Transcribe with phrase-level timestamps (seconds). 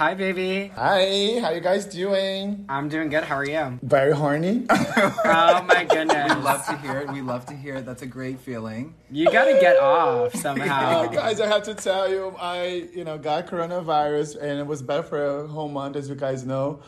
[0.00, 0.68] Hi, baby.
[0.76, 2.64] Hi, how you guys doing?
[2.70, 3.22] I'm doing good.
[3.22, 3.78] How are you?
[3.82, 4.64] Very horny.
[4.70, 6.34] Oh my goodness.
[6.34, 7.12] We love to hear it.
[7.12, 7.84] We love to hear it.
[7.84, 8.94] That's a great feeling.
[9.10, 11.06] You gotta get off somehow.
[11.12, 15.04] guys, I have to tell you, I you know got coronavirus and it was bad
[15.04, 16.80] for a whole month, as you guys know.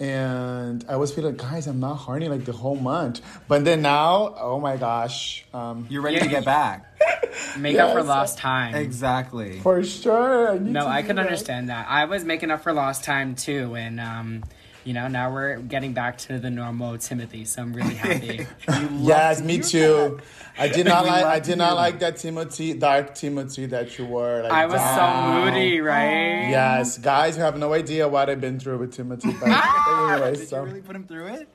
[0.00, 3.20] And I was feeling, guys, I'm not horny like the whole month.
[3.48, 6.86] But then now, oh my gosh, um, You're ready to get back.
[7.58, 8.74] Make up for lost time.
[8.76, 9.58] Exactly.
[9.60, 10.52] for sure.
[10.52, 11.22] I No, I can that.
[11.22, 11.86] understand that.
[11.88, 14.44] I was making up for lost time too, and um,
[14.88, 18.46] you know, now we're getting back to the normal Timothy, so I'm really happy.
[19.00, 20.18] Yes, me too.
[20.58, 21.26] I did not like.
[21.26, 24.44] I did hear not like that Timothy, dark Timothy that you were.
[24.44, 25.44] Like, I was down.
[25.44, 26.48] so moody, right?
[26.48, 29.32] Yes, guys, you have no idea what I've been through with Timothy.
[29.32, 29.48] But
[29.88, 31.48] anyway, Did you really put him through it?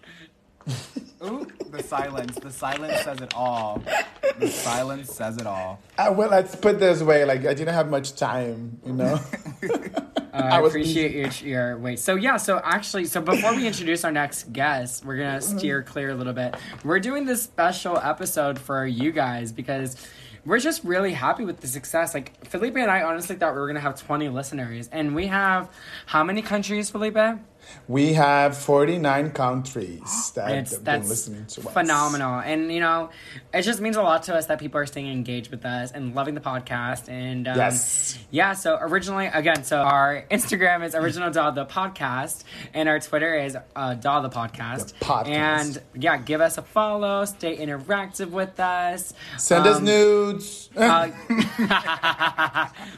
[1.23, 2.35] Ooh, the silence.
[2.37, 3.81] The silence says it all.
[4.39, 5.79] The silence says it all.
[5.97, 7.23] uh, well, let's put this way.
[7.23, 9.19] Like I didn't have much time, you know.
[10.33, 11.99] Uh, I was appreciate your, your wait.
[11.99, 16.09] So yeah, so actually, so before we introduce our next guest, we're gonna steer clear
[16.09, 16.55] a little bit.
[16.83, 19.95] We're doing this special episode for you guys because
[20.43, 22.15] we're just really happy with the success.
[22.15, 25.69] Like Felipe and I honestly thought we were gonna have twenty listeners, and we have
[26.07, 27.15] how many countries, Felipe?
[27.87, 31.73] We have 49 countries that It's have been that's listening to us.
[31.73, 33.09] phenomenal, and you know,
[33.53, 36.15] it just means a lot to us that people are staying engaged with us and
[36.15, 37.09] loving the podcast.
[37.09, 38.17] And um, Yes.
[38.31, 38.53] yeah.
[38.53, 43.57] So originally, again, so our Instagram is original Daw the podcast, and our Twitter is
[43.75, 44.97] uh, Daw the podcast.
[44.99, 45.27] The podcast.
[45.27, 49.13] And yeah, give us a follow, stay interactive with us.
[49.37, 50.69] Send us Um, nudes.
[50.77, 51.09] uh,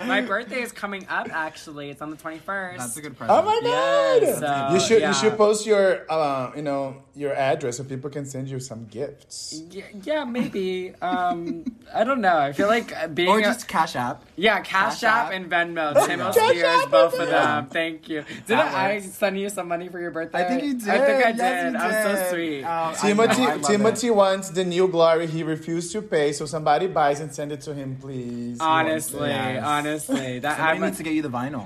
[0.06, 1.28] my birthday is coming up.
[1.32, 2.80] Actually, it's on the twenty first.
[2.80, 3.38] That's a good present.
[3.38, 4.22] oh my god!
[4.22, 5.10] Yes, so, you should yeah.
[5.10, 8.86] you should post your uh, you know your address so people can send you some
[8.88, 9.62] gifts.
[9.72, 10.94] Yeah, yeah, maybe.
[11.02, 12.38] Um, I don't know.
[12.38, 14.24] I feel like uh, being Or a- just Cash App.
[14.36, 15.32] Yeah, Cash, Cash App App.
[15.34, 15.94] and Venmo.
[16.08, 17.68] Timo Cash Spears, both of them.
[17.68, 18.26] Thank you.
[18.48, 20.44] Didn't I send you some money for your birthday?
[20.44, 20.90] I think you did.
[20.90, 21.38] I think I did.
[21.38, 22.64] Yes, you I'm so sweet.
[22.66, 24.16] Oh, Timothy know, I Timothy it.
[24.16, 25.28] wants the new glory.
[25.28, 28.60] He refused to pay, so somebody buys and send it to him, please.
[28.60, 29.30] Honestly.
[29.30, 29.64] Yes.
[29.64, 31.66] honestly, that Somebody I'm, needs to get you the vinyl.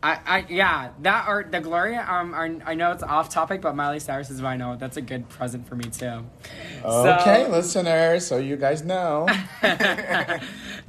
[0.00, 2.06] I, I, yeah, that or the Gloria.
[2.08, 4.78] Um, are, I know it's off topic, but Miley Cyrus's vinyl.
[4.78, 6.24] That's a good present for me too.
[6.84, 9.26] Okay, So- listeners, so you guys know.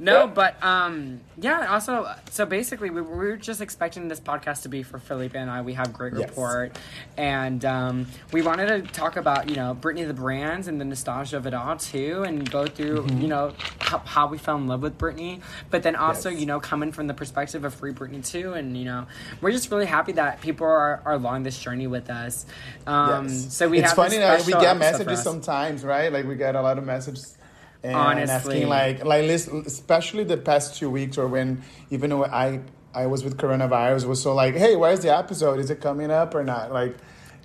[0.00, 1.70] no, but um, yeah.
[1.72, 5.50] Also, so basically, we, we were just expecting this podcast to be for Felipe and
[5.50, 5.60] I.
[5.62, 6.28] We have great Yes.
[6.30, 6.76] report,
[7.16, 11.36] and um, we wanted to talk about you know Britney the brands and the nostalgia
[11.36, 13.20] of it all too, and go through Mm-hmm.
[13.20, 15.40] you know how, how we fell in love with Britney,
[15.70, 16.40] but then also Yes.
[16.40, 19.06] you know coming from the perspective of free Britney too, and you know
[19.40, 22.46] we're just really happy that people are, are along this journey with us.
[22.86, 23.54] Um, Yes.
[23.54, 26.12] So we it's have funny that we get messages sometimes, right?
[26.12, 27.36] Like we get a lot of messages.
[27.82, 28.34] And Honestly.
[28.34, 32.60] asking like like especially the past two weeks or when even when I
[32.92, 36.34] I was with coronavirus was so like hey where's the episode is it coming up
[36.34, 36.96] or not like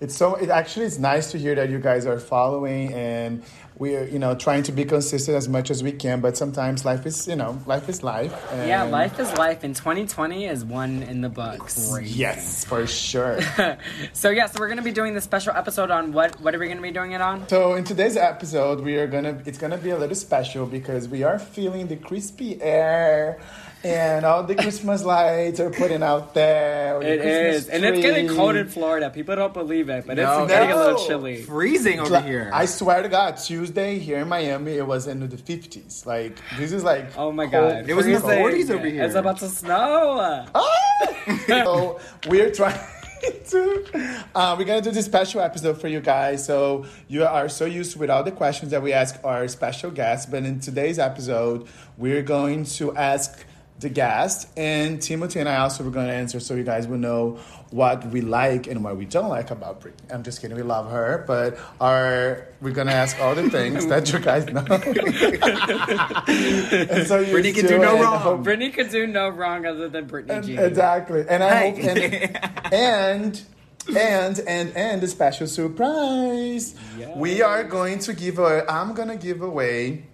[0.01, 3.43] it's so it actually it's nice to hear that you guys are following and
[3.77, 7.05] we're you know trying to be consistent as much as we can but sometimes life
[7.05, 11.21] is you know life is life Yeah, life is life, and 2020 is one in
[11.21, 11.93] the books.
[12.03, 13.39] yes for sure
[14.13, 16.39] So yeah, so we're gonna be doing this special episode on what?
[16.41, 17.47] What are we gonna be doing it on?
[17.49, 21.23] So in today's episode, we are gonna it's gonna be a little special because we
[21.23, 23.39] are feeling the crispy air
[23.85, 26.99] and all the Christmas lights are putting out there.
[26.99, 29.09] the It Christmas is, and it's getting cold in Florida.
[29.11, 30.43] People don't believe it, but No.
[30.43, 31.43] it's getting a little chilly.
[31.43, 32.49] Freezing over Like, here.
[32.51, 36.03] I swear to God, Tuesday here in Miami, it was in the fifties.
[36.05, 38.43] Like this is like Oh my cold- god, It was in the freezing.
[38.43, 39.03] 40s over here.
[39.03, 40.45] It's about to snow.
[41.47, 42.79] so we're trying
[43.49, 43.85] to
[44.35, 47.97] uh, we're gonna do this special episode for you guys so you are so used
[47.97, 51.67] with all the questions that we ask our special guests but in today's episode
[51.97, 53.43] we're going to ask
[53.79, 56.97] the guest and timothy and i also were going to answer so you guys will
[56.97, 57.37] know
[57.75, 60.13] what we like and what we don't like about Britney.
[60.13, 64.11] I'm just kidding, we love her, but our we're gonna ask all the things that
[64.13, 64.59] you guys know.
[64.65, 64.67] and
[67.07, 68.19] so Britney used can do no wrong.
[68.19, 70.59] Hope- Britney could do no wrong other than Britney Jean.
[70.59, 71.25] Exactly.
[71.27, 71.99] And I hope and
[72.73, 73.41] and
[73.97, 76.75] and and and a special surprise.
[77.15, 80.05] We are going to give away I'm gonna give away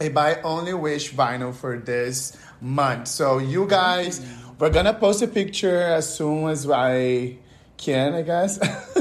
[0.00, 3.08] a my only wish vinyl for this month.
[3.08, 4.20] So you guys
[4.62, 7.36] we're gonna post a picture as soon as I
[7.76, 8.58] can, I guess.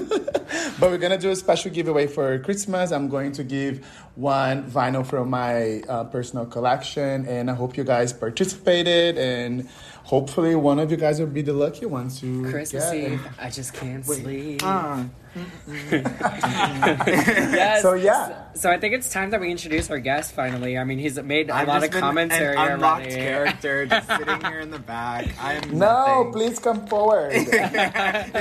[0.80, 2.92] but we're gonna do a special giveaway for Christmas.
[2.92, 3.86] I'm going to give
[4.16, 9.70] one vinyl from my uh, personal collection, and I hope you guys participated and
[10.12, 13.12] hopefully one of you guys will be the lucky ones to Christmas get.
[13.14, 14.62] Eve, I just can't sleep.
[14.62, 15.06] Uh,
[15.92, 17.82] yes.
[17.82, 18.52] So, yeah.
[18.54, 20.78] So I think it's time that we introduce our guest finally.
[20.78, 23.16] I mean, he's made a I've lot just of been commentary an unlocked already.
[23.16, 25.28] character just sitting here in the back.
[25.40, 26.34] I am No, nothing.
[26.34, 27.32] please come forward.
[27.34, 27.48] Is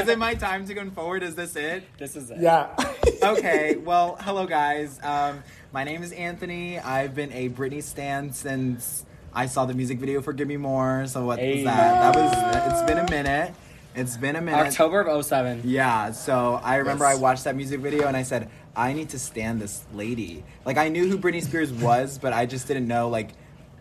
[0.08, 1.22] it my time to come forward?
[1.22, 1.84] Is this it?
[1.98, 2.38] This is it.
[2.40, 2.74] yeah.
[3.22, 4.98] okay, well, hello guys.
[5.04, 6.80] Um, my name is Anthony.
[6.80, 11.06] I've been a Britney stan since I saw the music video for "Give Me More."
[11.06, 11.56] So what Hey.
[11.56, 12.14] was that?
[12.14, 12.72] That was.
[12.72, 13.54] It's been a minute.
[13.94, 14.66] It's been a minute.
[14.68, 15.62] October of 07.
[15.64, 16.12] Yeah.
[16.12, 17.16] So I remember Yes.
[17.18, 20.44] I watched that music video and I said, I need to stand this lady.
[20.64, 23.30] Like I knew who Britney Spears was, but I just didn't know like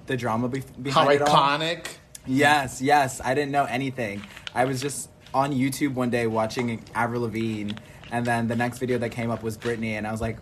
[0.07, 1.28] the drama be- behind How it all.
[1.36, 1.86] iconic.
[2.25, 3.22] Yes, yes.
[3.24, 4.24] I didn't know anything.
[4.56, 7.74] I was just on YouTube one day watching Avril Lavigne,
[8.12, 10.38] and then the next video that came up was Britney, and I was like,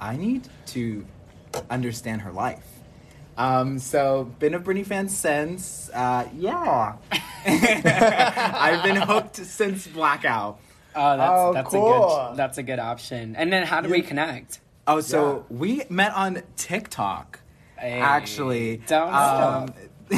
[0.00, 1.04] I need to
[1.70, 2.64] understand her life.
[3.36, 5.90] Um, so been a Britney fan since.
[5.92, 6.96] Uh, yeah,
[7.46, 10.60] I've been hooked since Blackout.
[10.94, 12.26] Oh, that's Oh, that's a cool.
[12.28, 13.34] good that's a good option.
[13.36, 14.60] And then how do we connect?
[14.86, 17.40] Oh, so we met on TikTok.
[17.78, 19.74] Hey, actually, don't um,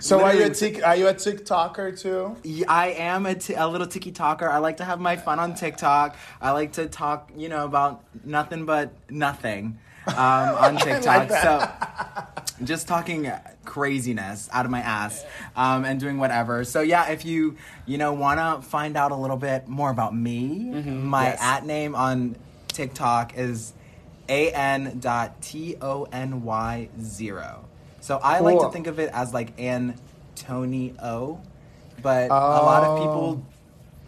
[0.00, 2.36] So are you a literally- tic- are you a TikToker too?
[2.44, 4.48] Yeah, I am a, t- a little tiki talker.
[4.48, 6.16] I like to have my fun on TikTok.
[6.40, 11.30] I like to talk, you know, about nothing but nothing um, on TikTok.
[11.30, 11.68] so
[12.64, 13.30] just talking
[13.64, 15.24] craziness out of my ass
[15.56, 16.64] um, and doing whatever.
[16.64, 17.56] So yeah, if you
[17.86, 21.38] you know want to find out a little bit more about me, my Yes.
[21.40, 22.36] at name on
[22.68, 23.72] TikTok is
[24.28, 27.64] a n dot t o n y zero.
[28.00, 31.40] So I like to think of it as like Antonio,
[32.02, 33.02] but a lot of Oh.
[33.02, 33.46] people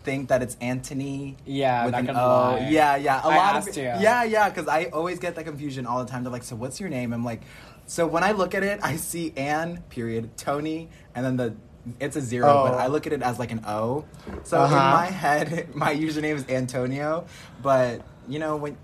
[0.04, 1.36] think that it's Anthony.
[1.46, 2.12] Yeah, with an O.
[2.14, 2.68] lie.
[2.70, 3.20] Yeah, yeah.
[3.22, 3.82] A I lot asked of you.
[3.82, 4.48] yeah, yeah.
[4.48, 6.22] Because I always get that confusion all the time.
[6.22, 7.42] They're like, "So what's your name?" I'm like,
[7.86, 11.54] "So when I look at it, I see Ann, period, Tony, and then the."
[12.00, 12.64] It's a zero, Oh.
[12.70, 14.06] but I look at it as like an O.
[14.44, 14.74] So Uh-huh.
[14.74, 17.26] in my head, my username is Antonio,
[17.62, 18.76] but you know when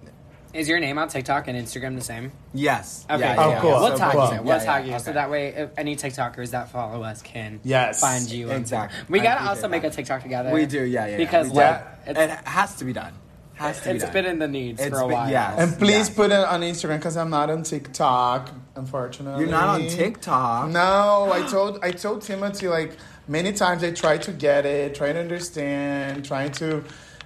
[0.53, 2.33] Is your name on TikTok and Instagram the same?
[2.53, 3.21] yes, Okay.
[3.21, 3.71] yeah, Oh, yeah, cool.
[3.71, 3.81] yeah.
[3.81, 4.25] We'll So tag cool.
[4.35, 4.43] you.
[4.43, 4.99] We'll Yeah, tag yeah, you.
[4.99, 5.13] So okay.
[5.13, 8.01] that way, if any TikTokers that follow us can Yes.
[8.01, 8.51] find you.
[8.51, 8.99] and- Exactly.
[9.09, 9.91] We I gotta appreciate also make a.
[9.91, 10.51] TikTok together.
[10.51, 11.17] We do, yeah, yeah, yeah.
[11.19, 11.83] Because like Yeah.
[12.11, 13.13] it's, it has to be done.
[13.55, 14.13] Has to be it's done.
[14.13, 15.31] been in the needs It's for a been- while.
[15.31, 15.55] yes.
[15.59, 16.15] And please Yeah.
[16.17, 19.43] put it on Instagram because I'm not on TikTok, unfortunately.
[19.43, 20.69] You're not on TikTok.
[20.71, 22.97] No, I told I told Timothy like
[23.29, 26.83] many times I tried to get it, trying to understand, trying to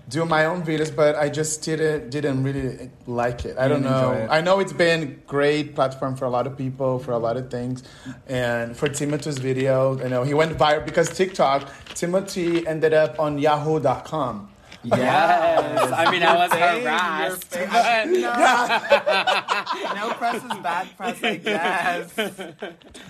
[0.08, 3.56] do my own videos, but I just didn't didn't really like it.
[3.58, 4.26] I don't know.
[4.30, 7.50] I know it's been great platform for a lot of people for a lot of
[7.50, 7.82] things,
[8.26, 11.70] and for Timothy's video, you know, he went viral because TikTok.
[11.94, 14.50] Timothy ended up on Yahoo.com.
[14.84, 15.92] Yes.
[15.96, 17.54] I mean, I was harassed.
[17.54, 18.20] your fame.
[19.96, 22.14] no press is bad press, I guess.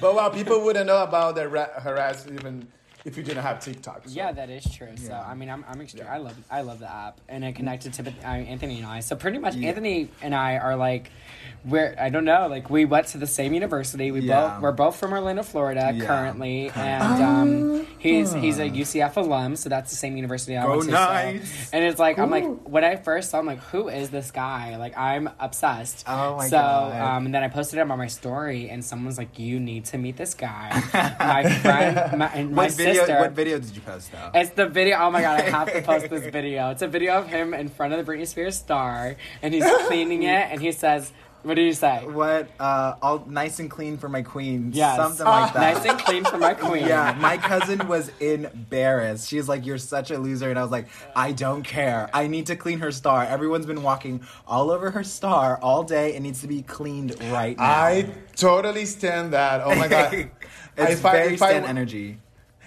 [0.01, 2.69] But well, people wouldn't know about the ra- harass even
[3.05, 4.03] if you didn't have TikTok.
[4.07, 4.11] so.
[4.15, 4.89] Yeah, that is true.
[4.97, 5.23] So Yeah.
[5.23, 6.15] I mean, I'm I'm extra- Yeah.
[6.15, 9.01] I love I love the app, and it connected to uh, Anthony and I.
[9.01, 11.11] So pretty much, Anthony and I are like,
[11.65, 14.11] we're I don't know, like we went to the same university.
[14.11, 14.51] We Yeah.
[14.55, 16.05] both we're both from Orlando, Florida, Yeah.
[16.05, 16.71] currently, Currently.
[16.75, 20.85] and um, he's he's a UCF alum, so that's the same university I Go went
[20.91, 20.91] to.
[20.91, 24.31] so- and it's like I'm like when I first saw, him, like, who is this
[24.31, 24.77] guy?
[24.77, 26.05] Like I'm obsessed.
[26.07, 27.01] Oh my so, God.
[27.17, 29.99] um, and then I posted him on my story, and someone's like, "You need to
[29.99, 30.71] meet this guy."
[31.19, 32.95] my friend, my, and my what video?
[32.95, 33.19] sister.
[33.19, 34.31] What video did you post though?
[34.35, 34.99] It's the video.
[34.99, 36.71] Oh my god, I have to post this video.
[36.71, 40.23] It's a video of him in front of the Britney Spears star, and he's cleaning
[40.25, 41.13] it, and he says,
[41.45, 42.49] "What do you say?" what?
[42.59, 44.71] Uh, all nice and clean for my queen.
[44.75, 44.97] Yes.
[44.97, 45.75] something like that.
[45.75, 46.87] Nice and clean for my queen.
[46.89, 49.29] Yeah, my cousin was embarrassed.
[49.29, 52.09] She's like, "You're such a loser," and I was like, "I don't care.
[52.13, 53.25] I need to clean her star.
[53.25, 56.15] Everyone's been walking all over her star all day.
[56.15, 59.61] It needs to be cleaned right now." I totally stand that.
[59.63, 60.13] Oh my god.
[60.77, 62.19] it's If I- very I- stand energy.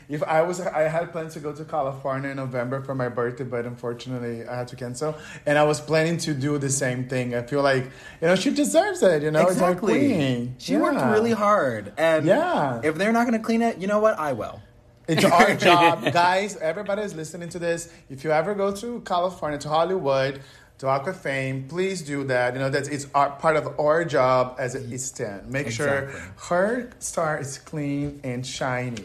[0.09, 3.43] If I was, I had planned to go to California in November for my birthday,
[3.43, 5.17] but unfortunately I had to cancel.
[5.45, 7.35] And I was planning to do the same thing.
[7.35, 7.83] I feel like,
[8.21, 9.21] you know, she deserves it.
[9.23, 9.99] You know, it's exactly.
[10.07, 10.55] queen.
[10.59, 12.79] She worked really hard, and Yeah.
[12.83, 14.17] if they're not gonna clean it, you know what?
[14.17, 14.61] I will.
[15.09, 16.55] It's our job, guys.
[16.57, 17.91] Everybody is listening to this.
[18.09, 20.41] If you ever go to California, to Hollywood,
[20.79, 22.53] to Walk of Fame, please do that.
[22.53, 25.49] You know that it's our, part of our job as a stand.
[25.49, 26.11] Make sure
[26.49, 29.03] her star is clean and shiny.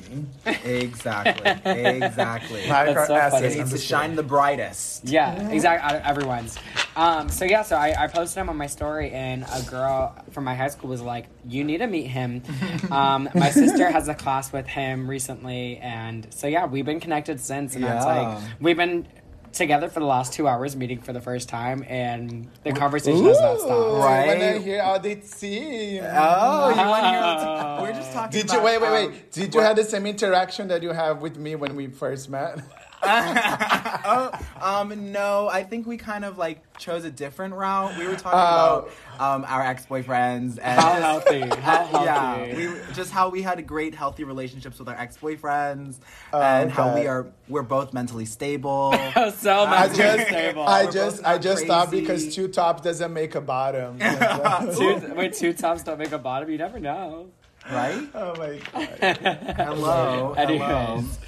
[0.64, 1.50] Exactly.
[1.64, 2.62] exactly.
[2.72, 3.46] Like That's our so funny.
[3.48, 5.04] It needs to shine the brightest.
[5.04, 5.88] Yeah, exactly.
[5.88, 6.58] out of Everyone's.
[6.96, 10.44] Um, so yeah, so I, I posted him on my story, and a girl from
[10.44, 12.42] my high school was like, "You need to meet him."
[12.90, 17.40] Um, my sister has a class with him recently, and so yeah, we've been connected
[17.40, 19.06] since, and it's like we've been
[19.52, 23.40] together for the last two hours, meeting for the first time, and the conversation has
[23.40, 23.98] not Ooh, stopped.
[23.98, 24.28] Right?
[24.30, 26.00] I wanna hear how they sing.
[26.02, 27.20] Oh, you want to hear?
[27.20, 27.78] Wow.
[27.82, 28.40] We're just talking.
[28.40, 29.32] Did you about, wait, wait, um, wait?
[29.32, 32.60] Did you have the same interaction that you have with me when we first met?
[34.04, 34.30] oh,
[34.60, 37.96] um, no, I think we kind of like chose a different route.
[37.98, 38.88] We were talking Oh.
[38.88, 38.90] about
[39.20, 41.40] um, our ex boyfriends and How just- healthy?
[41.60, 42.04] How healthy?
[42.04, 45.96] yeah, we just how we had great healthy relationships with our ex boyfriends
[46.32, 48.92] Oh, and how we are we're both mentally stable.
[49.36, 50.62] so I just, stable.
[50.62, 52.00] I We're just, I just thought crazy.
[52.02, 53.98] because two tops doesn't make a bottom.
[53.98, 56.50] two, wait, two tops don't make a bottom.
[56.50, 57.28] You never know.
[57.70, 58.08] Right?
[58.14, 59.16] oh my god.
[59.56, 60.34] Hello.
[60.34, 60.34] hello.
[60.36, 61.18] Anyways.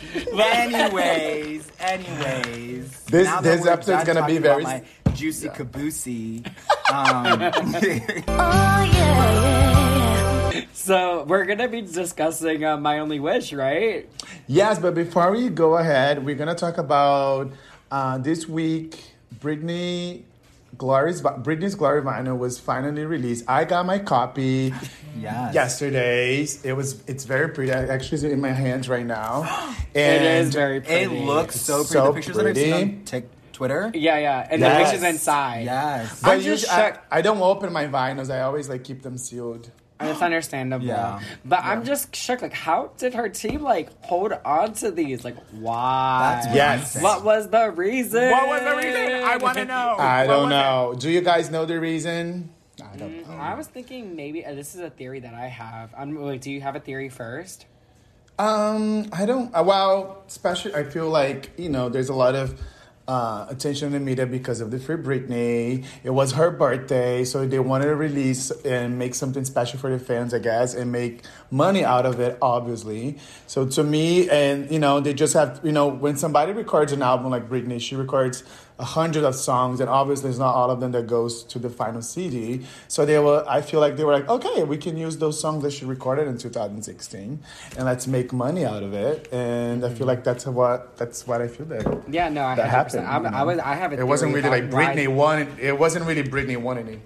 [0.40, 3.00] anyways, anyways.
[3.04, 4.82] This- this we're episode's gonna be very- my
[5.14, 6.44] juicy caboosey.
[6.92, 7.40] Um,
[8.28, 14.06] Oh yeah, yeah, So we're gonna be discussing uh, my only wish, right?
[14.46, 17.50] Yes, but before we go ahead, we're gonna talk about
[17.90, 19.02] uh, this week.
[19.40, 20.22] Britney
[20.76, 23.44] Glory's Britney's Glory Vinyl was finally released.
[23.48, 24.72] I got my copy
[25.20, 25.54] yes.
[25.54, 26.46] yesterday.
[26.64, 27.72] It was it's very pretty.
[27.72, 29.42] I actually it's in my hands right now.
[29.94, 31.04] It And is very pretty.
[31.04, 31.88] It looks so pretty.
[31.92, 32.90] so the pictures that I've seen pretty.
[32.98, 33.90] on Tik Twitter.
[33.94, 34.76] Yeah, yeah, and Yes.
[34.78, 35.64] the pictures inside.
[35.66, 36.20] Yes.
[36.20, 36.98] But I'm just usually, I.
[37.12, 38.28] I don't open my vinyls.
[38.28, 39.70] I always like keep them sealed.
[40.00, 40.86] And it's understandable.
[40.86, 41.20] Yeah.
[41.44, 42.42] But I'm just shook.
[42.42, 45.24] Like, how did her team like hold on to these?
[45.24, 46.40] Like, why?
[46.42, 47.02] That's Yes.
[47.02, 48.30] What was the reason?
[48.30, 49.24] What was the reason?
[49.24, 49.96] I want to know.
[49.98, 50.94] I What don't was know.
[50.98, 52.50] Do you guys know the reason?
[52.82, 53.36] I don't know.
[53.36, 55.94] I was thinking maybe uh, this is a theory that I have.
[55.96, 57.66] I'm like, do you have a theory first?
[58.36, 59.54] Um, I don't.
[59.54, 62.60] Uh, well, especially I feel like you know, there's a lot of
[63.06, 65.84] uh, attention in the media because of the Free Britney.
[66.02, 69.98] It was her birthday, so they wanted to release and make something special for the
[69.98, 73.18] fans, I guess, and make money out of it, obviously.
[73.46, 77.02] So to me, and you know, they just have you know, when somebody records an
[77.02, 78.42] album like Britney, she records
[78.78, 81.70] a hundred of songs, and obviously it's not all of them that goes to the
[81.70, 82.66] final CD.
[82.88, 85.62] So they were, I feel like they were like, okay, we can use those songs
[85.62, 87.38] that she recorded in 2016,
[87.76, 89.32] and let's make money out of it.
[89.32, 90.06] And I feel mm-hmm.
[90.06, 93.06] like that's what that's what I feel that Yeah, no, I that happened.
[93.06, 93.36] I'm, you know?
[93.36, 93.58] I was.
[93.60, 93.98] I have a.
[94.00, 95.58] It wasn't really like why- Britney wanted.
[95.60, 97.00] It wasn't really Britney wanting it.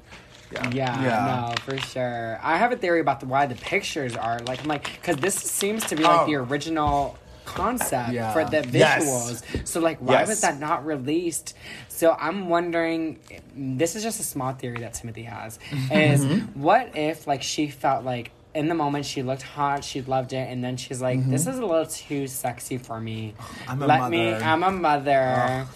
[0.50, 0.70] Yeah.
[0.72, 1.48] Yeah, Yeah.
[1.50, 2.40] no, for sure.
[2.42, 4.62] I have a theory about the, why the pictures are like.
[4.62, 6.26] I'm like, because this seems to be like Oh.
[6.26, 8.32] the original concept Yeah.
[8.32, 9.04] for the Yes.
[9.04, 9.66] visuals.
[9.66, 10.28] So like, why Yes.
[10.28, 11.54] was that not released?
[11.88, 13.18] So I'm wondering.
[13.56, 15.58] This is just a small theory that Timothy has.
[15.90, 16.60] Is Mm-hmm.
[16.62, 18.30] what if like she felt like.
[18.54, 19.84] In the moment, she looked hot.
[19.84, 23.34] She loved it, and then she's like, "This is a little too sexy for me.
[23.38, 23.70] Mm-hmm.
[23.70, 24.30] I'm a Let me.
[24.32, 25.66] mother." I'm a mother,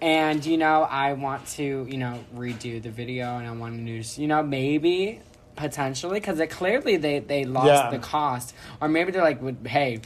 [0.00, 3.84] and you know, I want to, you know, redo the video, and I want to,
[3.84, 5.20] do- you know, maybe
[5.56, 7.90] potentially because it clearly they they lost Yeah.
[7.90, 10.00] the cost, or maybe they're like, "Would- hey.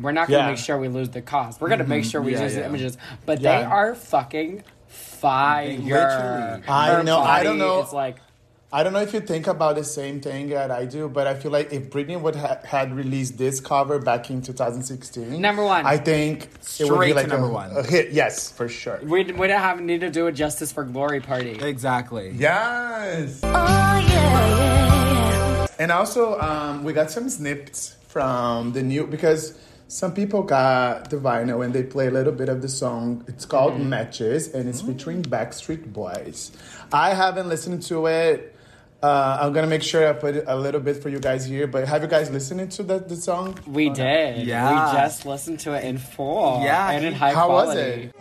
[0.00, 0.48] We're not gonna Yeah.
[0.50, 1.60] make sure we lose the cost.
[1.60, 5.68] We're gonna make sure we Yeah, lose the images, but they are fucking fire.
[5.68, 7.82] literally- I Her know, I don't know.
[7.82, 8.16] is like
[8.72, 11.34] I don't know if you think about the same thing that I do, but I
[11.34, 15.86] feel like if Britney would ha- had released this cover back in 2016, Number one.
[15.86, 16.50] I think
[16.80, 17.70] it would be like number a, one.
[17.76, 18.10] a hit.
[18.10, 18.98] Yes, for sure.
[19.04, 21.52] we we didn't have need to do a justice for glory party.
[21.62, 22.32] Exactly.
[22.36, 23.40] Yes.
[23.44, 25.66] oh yeah, yeah, yeah.
[25.78, 29.54] And also, um, we got some snips from the new because
[29.88, 33.24] some people got the vinyl and they play a little bit of the song.
[33.28, 33.88] It's called Mm-hmm.
[33.88, 36.50] Matches and it's featuring Backstreet Boys.
[36.92, 38.52] I haven't listened to it.
[39.02, 41.66] Uh, I'm gonna make sure I put a little bit for you guys here.
[41.66, 43.58] But have you guys listened to the, the song?
[43.66, 44.46] We did.
[44.46, 44.70] Yeah.
[44.70, 46.62] We just listened to it in full.
[46.64, 48.10] Yeah, And in high How was quality.
[48.10, 48.14] it?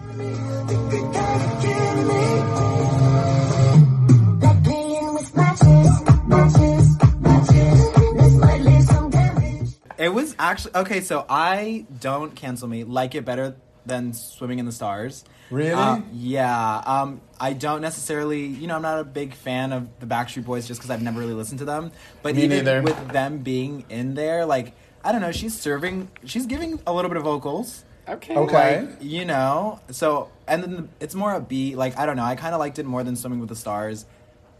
[10.35, 11.01] It actually okay.
[11.01, 12.83] So I don't cancel me.
[12.83, 15.23] Like it better than Swimming in the Stars.
[15.51, 15.71] Really?
[15.71, 16.77] Uh, yeah.
[16.85, 18.45] Um, I don't necessarily.
[18.45, 21.19] You know, I'm not a big fan of the Backstreet Boys just because I've never
[21.19, 21.91] really listened to them.
[22.21, 22.81] But Me even neither.
[22.81, 24.73] with them being in there, like
[25.03, 26.09] I don't know, she's serving.
[26.25, 27.83] She's giving a little bit of vocals.
[28.07, 28.35] Okay.
[28.35, 28.81] Okay.
[28.81, 31.75] Like, you know, so and then the, it's more a upbeat.
[31.75, 34.05] Like I don't know, I kind of liked it more than Swimming with the Stars.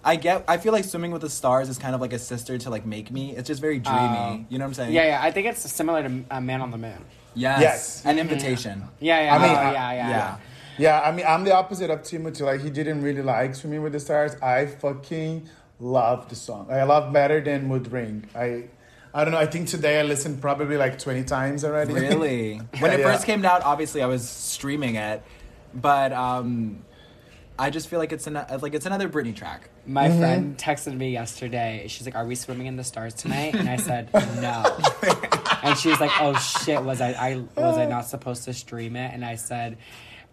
[0.06, 0.46] I get.
[0.48, 2.86] I feel like Swimming with the Stars is kind of like a sister to like
[2.86, 3.36] Make Me.
[3.36, 4.00] It's just very dreamy.
[4.00, 4.46] Oh.
[4.50, 4.94] you know what I'm saying?
[4.94, 5.20] Yeah, yeah.
[5.22, 7.04] I think it's similar to uh, Man on the Moon.
[7.34, 7.60] Yes.
[7.60, 8.06] Yes.
[8.06, 8.84] An invitation.
[9.00, 9.36] Yeah, yeah.
[9.36, 10.38] I mean, I- yeah, yeah, Yeah.
[10.78, 12.44] Yeah, I mean, I'm the opposite of Timothy.
[12.44, 14.36] Like, he didn't really like Swimming with the Stars.
[14.42, 15.48] I fucking
[15.80, 16.68] love the song.
[16.70, 18.26] I love better than Mood Ring.
[18.36, 18.66] I,
[19.14, 19.38] I don't know.
[19.40, 21.94] I think today I listened probably like 20 times already.
[21.94, 22.58] Really?
[22.80, 23.12] when it Yeah.
[23.12, 25.24] first came out, obviously I was streaming it,
[25.74, 26.84] but um,
[27.58, 29.70] I just feel like it's an like it's another Britney track.
[29.88, 30.20] My Mm-hmm.
[30.20, 31.86] friend texted me yesterday.
[31.88, 34.64] She's like, "Are we swimming in the stars tonight?" And I said, "No."
[35.64, 38.96] and she was like, "Oh shit, was I, I was I not supposed to stream
[38.96, 39.78] it?" And I said,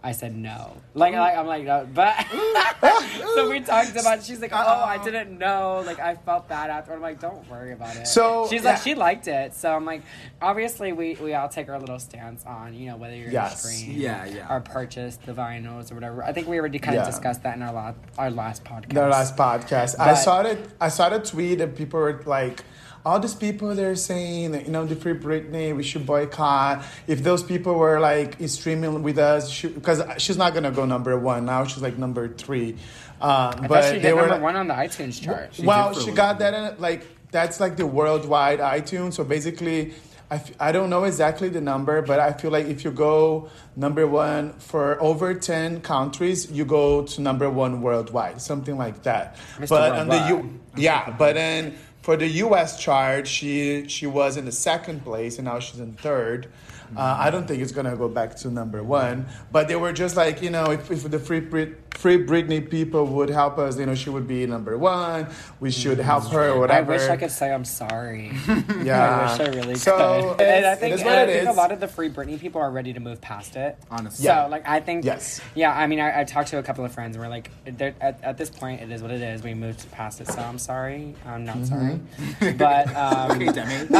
[0.04, 0.76] I said no.
[0.94, 2.14] Like, like I'm like no, but
[3.34, 4.18] so we talked about.
[4.18, 4.24] it.
[4.24, 5.82] She's like, oh, I didn't know.
[5.86, 6.92] Like I felt bad after.
[6.92, 8.06] I'm like, don't worry about it.
[8.06, 8.72] So, she's yeah.
[8.72, 9.54] like, she liked it.
[9.54, 10.02] So I'm like,
[10.40, 13.62] obviously we we all take our little stance on you know whether you're Yes.
[13.62, 14.52] gonna stream, Yeah, yeah.
[14.52, 16.24] or purchase the vinyls or whatever.
[16.24, 18.92] I think we already kind of discussed that in our last our last podcast.
[18.94, 20.00] The last podcast.
[20.00, 20.58] I saw it.
[20.80, 22.64] I saw the tweet and people were like,
[23.04, 26.84] all these people they're saying, that, you know, the free Britney, we should boycott.
[27.06, 31.46] If those people were like streaming with us, because she's not gonna go number one
[31.46, 31.64] now.
[31.64, 32.76] She's like number three.
[33.20, 35.54] Um, I but she they hit were number one on the iTunes chart.
[35.54, 38.60] She well, did for a she little got that in like that's like the worldwide
[38.60, 39.14] iTunes.
[39.14, 39.94] So basically,
[40.30, 43.50] I, f- I don't know exactly the number, but I feel like if you go
[43.76, 49.36] number one for over ten countries, you go to number one worldwide, something like that.
[49.58, 49.68] Mr.
[49.68, 52.78] But on the U, yeah, but then for the U.S.
[52.80, 56.48] chart, she she was in the second place, and now she's in third.
[56.94, 60.14] Uh, I don't think it's gonna go back to number one, but they were just
[60.14, 63.86] like, you know, if, if the free Brit, free Britney people would help us, you
[63.86, 65.26] know, she would be number one.
[65.58, 66.92] We should help her or whatever.
[66.92, 68.32] I wish I could say I'm sorry.
[68.82, 69.08] Yeah.
[69.08, 70.44] I wish I really so, could.
[70.46, 72.92] And I think, and I think a lot of the free Britney people are ready
[72.92, 73.78] to move past it.
[73.90, 74.26] Honestly.
[74.26, 74.44] Yeah.
[74.44, 75.02] So, like, I think.
[75.06, 75.40] Yes.
[75.54, 78.22] Yeah, I mean, I, I talked to a couple of friends and we're like, at,
[78.22, 79.42] at this point, it is what it is.
[79.42, 81.14] We moved past it, so I'm sorry.
[81.24, 81.64] I'm not Mm-hmm.
[81.64, 81.91] sorry.
[82.58, 83.86] But, um, Okay, Demi.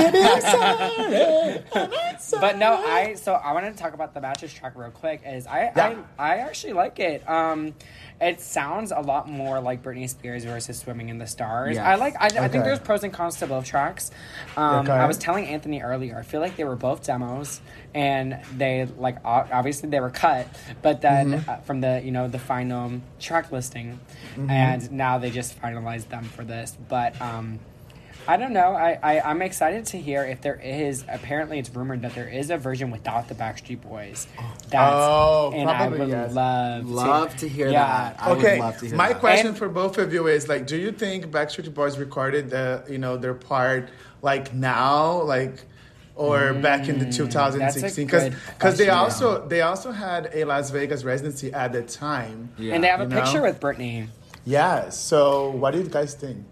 [2.41, 5.23] but no, I so I wanted to talk about the matches track real quick.
[5.27, 6.03] Is I Yeah.
[6.19, 7.29] I, I actually like it.
[7.29, 7.75] Um,
[8.21, 11.77] it sounds a lot more like Britney Spears versus Swimming in the Stars.
[11.77, 11.89] Yeah.
[11.91, 12.15] I like.
[12.21, 14.11] I, I think there's pros and cons to both tracks.
[14.57, 14.93] Um, Okay.
[14.93, 16.19] I was telling Anthony earlier.
[16.19, 17.61] I feel like they were both demos,
[17.95, 20.47] and they like obviously they were cut,
[20.83, 21.51] but then Mm-hmm.
[21.51, 23.99] uh, from the you know the final track listing,
[24.49, 26.77] and now they just finalized them for this.
[26.89, 27.59] But um,
[28.29, 28.75] I don't know.
[28.75, 31.05] I, I I'm excited to hear if there is.
[31.09, 34.29] Apparently, it's rumored that there is a version without the Backstreet Boys.
[34.71, 36.33] That's Oh, and I probably, would yes.
[36.33, 37.85] love Love to hear Yeah.
[37.85, 38.17] that.
[38.23, 39.21] I okay, would love to hear my that.
[39.21, 42.85] question And- for both of you is like, do you think Backstreet Boys recorded the,
[42.89, 43.89] you know, their part
[44.23, 45.65] like now, like,
[46.15, 48.07] or back in the 2016?
[48.07, 48.91] Mm, good Because they question.
[48.91, 52.51] also they also had a Las Vegas residency at the time.
[52.57, 52.75] Yeah.
[52.75, 53.21] And they have a know?
[53.21, 54.07] picture with Britney.
[54.45, 54.97] Yes.
[54.99, 56.45] So what do you guys think?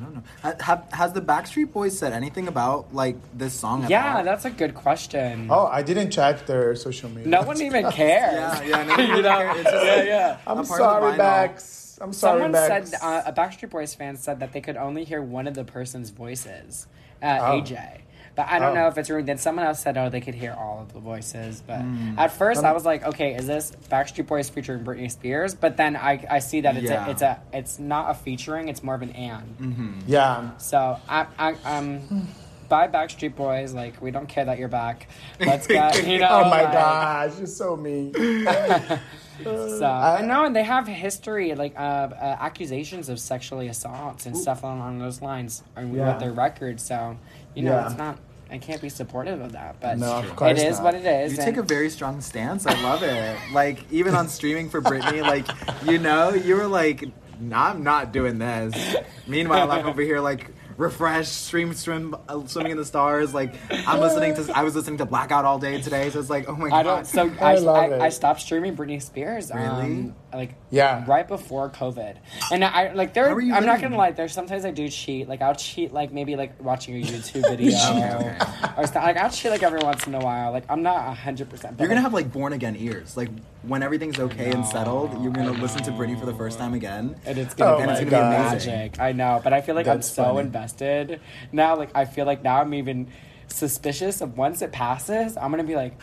[0.00, 0.64] I don't know.
[0.64, 3.84] Have, has the Backstreet Boys said anything about like this song?
[3.84, 4.24] at Yeah, all?
[4.24, 5.48] that's a good question.
[5.50, 7.26] Oh, I didn't check their social media.
[7.28, 8.34] No one even cares.
[8.34, 9.36] Yeah, yeah, no one you know?
[9.36, 9.56] cares.
[9.60, 10.36] It's just yeah, yeah.
[10.46, 11.18] I'm a part of the sorry, vinyl.
[11.18, 11.98] Bax.
[12.02, 12.90] I'm sorry, Someone Bax.
[12.90, 15.64] said uh, a Backstreet Boys fan said that they could only hear one of the
[15.64, 16.86] person's voices,
[17.22, 17.60] uh, Oh.
[17.60, 17.98] AJ.
[18.40, 18.80] But I don't Oh.
[18.80, 19.26] know if it's rude.
[19.26, 22.18] Then someone else said, "Oh, they could hear all of the voices." But Hmm.
[22.18, 25.94] at first, I was like, "Okay, is this Backstreet Boys featuring Britney Spears?" But then
[25.94, 27.06] I, I see that it's Yeah.
[27.06, 28.68] a it's a it's not a featuring.
[28.68, 30.02] It's more of an and.
[30.06, 30.50] yeah.
[30.56, 32.28] So I I um.
[32.70, 33.74] Bye, Backstreet Boys.
[33.74, 35.08] Like we don't care that you're back.
[35.40, 36.28] Let's get you know.
[36.30, 38.14] Oh my like- gosh, you're so mean.
[39.42, 39.86] So
[40.18, 44.62] I know, and they have history, like uh, uh, accusations of sexually assaults and stuff
[44.62, 46.08] along those lines, and Yeah.
[46.12, 46.82] with their records.
[46.82, 47.16] So
[47.54, 47.86] you know, Yeah.
[47.86, 48.18] it's not.
[48.50, 50.84] I can't be supportive of that, but No, of it course is not.
[50.84, 51.32] what it is.
[51.36, 52.66] You take a very strong stance.
[52.66, 53.38] I love it.
[53.52, 55.46] Like even on streaming for Britney, like
[55.88, 57.04] you know, you were like,
[57.52, 62.78] "I'm not doing this." Meanwhile, I'm over here like refresh, stream, swim, uh, swimming in
[62.78, 63.34] the stars.
[63.34, 66.08] Like I'm listening to, I was listening to Blackout all day today.
[66.10, 66.76] So it's like, oh my god.
[66.78, 67.06] I don't.
[67.06, 68.00] So I I, love I, it.
[68.00, 69.50] I stopped streaming Britney Spears.
[69.54, 69.68] Really?
[69.68, 71.04] Um, like Yeah.
[71.06, 72.16] right before COVID,
[72.52, 73.28] and I like there.
[73.28, 74.12] How are you I'm not gonna lie.
[74.12, 75.28] There's sometimes I do cheat.
[75.28, 75.92] Like I'll cheat.
[75.92, 77.76] Like maybe like watching a YouTube video.
[77.76, 78.36] Okay.
[78.76, 79.04] Or stuff.
[79.04, 80.52] Like I'll cheat like every once in a while.
[80.52, 81.78] Like I'm not hundred percent.
[81.78, 83.16] You're gonna have like born again ears.
[83.16, 83.30] Like
[83.62, 87.16] when everything's okay and settled, you're gonna listen to Britney for the first time again.
[87.26, 88.98] And it's gonna, Oh and it's gonna be magic.
[89.00, 90.40] I know, but I feel like I'm so funny.
[90.40, 91.20] invested
[91.52, 91.76] now.
[91.76, 93.08] Like I feel like now I'm even
[93.48, 95.94] suspicious of once it passes, I'm gonna be like,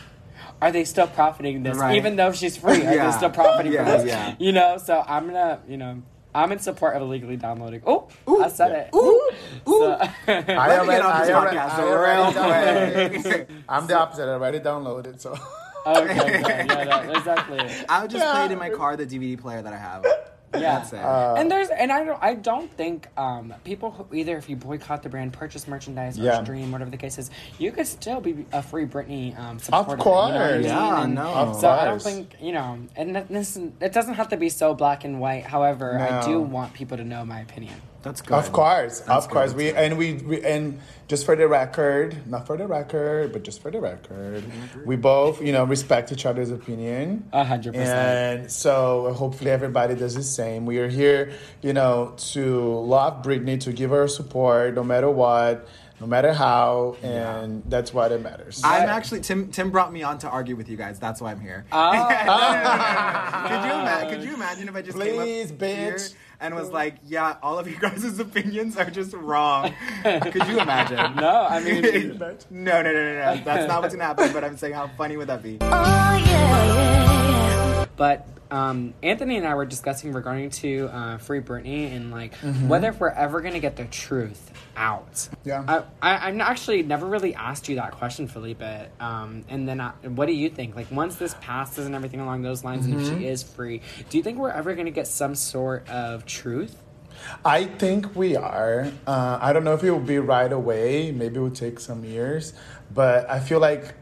[0.61, 1.77] are they still profiting this?
[1.77, 1.95] Right.
[1.97, 3.05] Even though she's free, are Yeah.
[3.11, 4.07] they still profiting Yeah, from this?
[4.07, 4.35] yeah.
[4.39, 6.01] You know, so I'm gonna, you know.
[6.35, 7.81] I'm in support of illegally downloading.
[7.87, 8.09] Oh,
[8.43, 8.89] I said it.
[8.95, 9.31] Ooh, ooh.
[9.65, 13.47] So- I Let me already, get on this I already, podcast I real already quick.
[13.49, 13.61] downloaded.
[13.69, 14.23] I'm the opposite.
[14.29, 15.19] I already downloaded.
[15.19, 15.31] So
[15.87, 16.47] okay, good.
[16.47, 17.59] yeah, that, exactly.
[17.89, 18.33] I would just Yeah.
[18.33, 20.05] play it in my car, the DVD player that I have.
[20.53, 20.61] Yeah.
[20.79, 20.99] That's it.
[20.99, 24.55] Uh, and there's and I don't I don't think um, people who either if you
[24.55, 26.43] boycott the brand, purchase merchandise or Yeah.
[26.43, 27.29] stream whatever the case is,
[27.59, 29.93] you could still be a free Britney um, supporter.
[29.93, 30.55] Of You know what I course.
[30.55, 30.63] mean?
[30.63, 31.33] Yeah, And no.
[31.33, 34.73] Of So I don't think you know, and this it doesn't have to be so
[34.73, 35.43] black and white.
[35.45, 37.75] However, I do want people to know my opinion.
[38.03, 38.35] That's good.
[38.35, 39.51] Of course, That's of course.
[39.51, 43.33] good, We that's and we, we and just for the record, not for the record,
[43.33, 44.43] but just for the record,
[44.85, 47.27] we both you know respect each other's opinion.
[47.33, 48.41] A hundred percent.
[48.41, 50.65] And so hopefully everybody does the same.
[50.65, 51.31] We are here,
[51.61, 55.67] you know, to love Britney, to give her support no matter what.
[55.99, 58.61] no matter how, and that's why it matters.
[58.63, 59.47] I'm actually Tim.
[59.49, 60.99] Tim brought me on to argue with you guys.
[60.99, 61.65] That's why I'm here.
[61.71, 62.07] Oh.
[63.47, 64.09] could you imagine?
[64.19, 66.13] Could you imagine if I just Please, came up here bitch.
[66.39, 69.73] And was like, "Yeah, all of you guys' opinions are just wrong."
[70.03, 71.15] could you imagine?
[71.15, 71.81] No, I mean,
[72.49, 73.41] no, no, no, no, no.
[73.43, 74.31] That's not what's gonna happen.
[74.33, 75.57] But I'm saying, how funny would that be?
[75.61, 77.16] Oh yeah, yeah, yeah.
[77.97, 82.69] But um, Anthony and I were discussing regarding to uh, Free Britney and like Mm-hmm.
[82.69, 85.27] whether if we're ever gonna get the truth out.
[85.43, 85.63] Yeah.
[85.67, 85.83] I,
[86.15, 88.61] I I'm actually never really asked you that question, Felipe.
[89.01, 90.75] Um, and then I, what do you think?
[90.77, 93.19] Like once this passes and everything along those lines, and if Mm-hmm.
[93.19, 96.81] she is free, do you think we're ever gonna get some sort of truth?
[97.43, 98.91] I think we are.
[99.07, 101.11] Uh, I don't know if it will be right away.
[101.11, 102.53] Maybe it will take some years.
[102.93, 103.95] But I feel like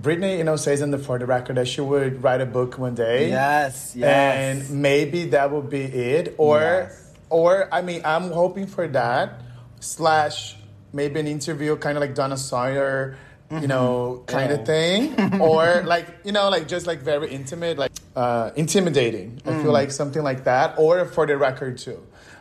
[0.00, 2.78] Britney, you know, says in the for the record that she would write a book
[2.78, 3.28] one day.
[3.28, 4.68] Yes, yes.
[4.70, 6.34] And maybe that will be it.
[6.38, 7.12] Or, Yes.
[7.28, 9.40] or I mean, I'm hoping for that.
[9.80, 10.56] Slash,
[10.92, 13.16] maybe an interview, kind of like Donna Sawyer,
[13.50, 15.40] you know, kind of thing.
[15.40, 19.40] or like, you know, like just like very intimate, like uh, intimidating.
[19.44, 20.74] I feel like something like that.
[20.78, 22.00] Or for the record too.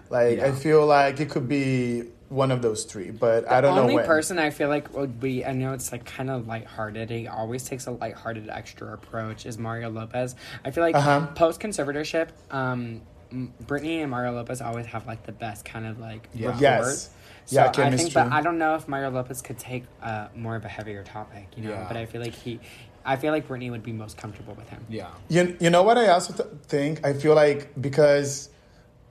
[0.10, 3.82] Like I feel like it could be one of those three, but I don't know
[3.82, 7.10] only person I feel like would be I know it's like kind of lighthearted.
[7.10, 9.46] He always takes a lighthearted extra approach.
[9.46, 10.36] Is Mario Lopez?
[10.63, 11.28] I feel like Uh-huh.
[11.36, 13.02] post conservatorship, um,
[13.65, 16.48] Britney and Mario Lopez always have like the best kind of like Yeah.
[16.50, 16.62] rapport.
[16.62, 17.10] Yes.
[17.46, 20.56] So Yeah, I think, but I don't know if Mario Lopez could take uh, more
[20.56, 21.72] of a heavier topic, you know.
[21.72, 21.86] Yeah.
[21.88, 22.60] But I feel like he,
[23.04, 24.86] I feel like Britney would be most comfortable with him.
[24.88, 25.08] Yeah.
[25.30, 27.04] You, you know what I also th- think?
[27.04, 28.50] I feel like because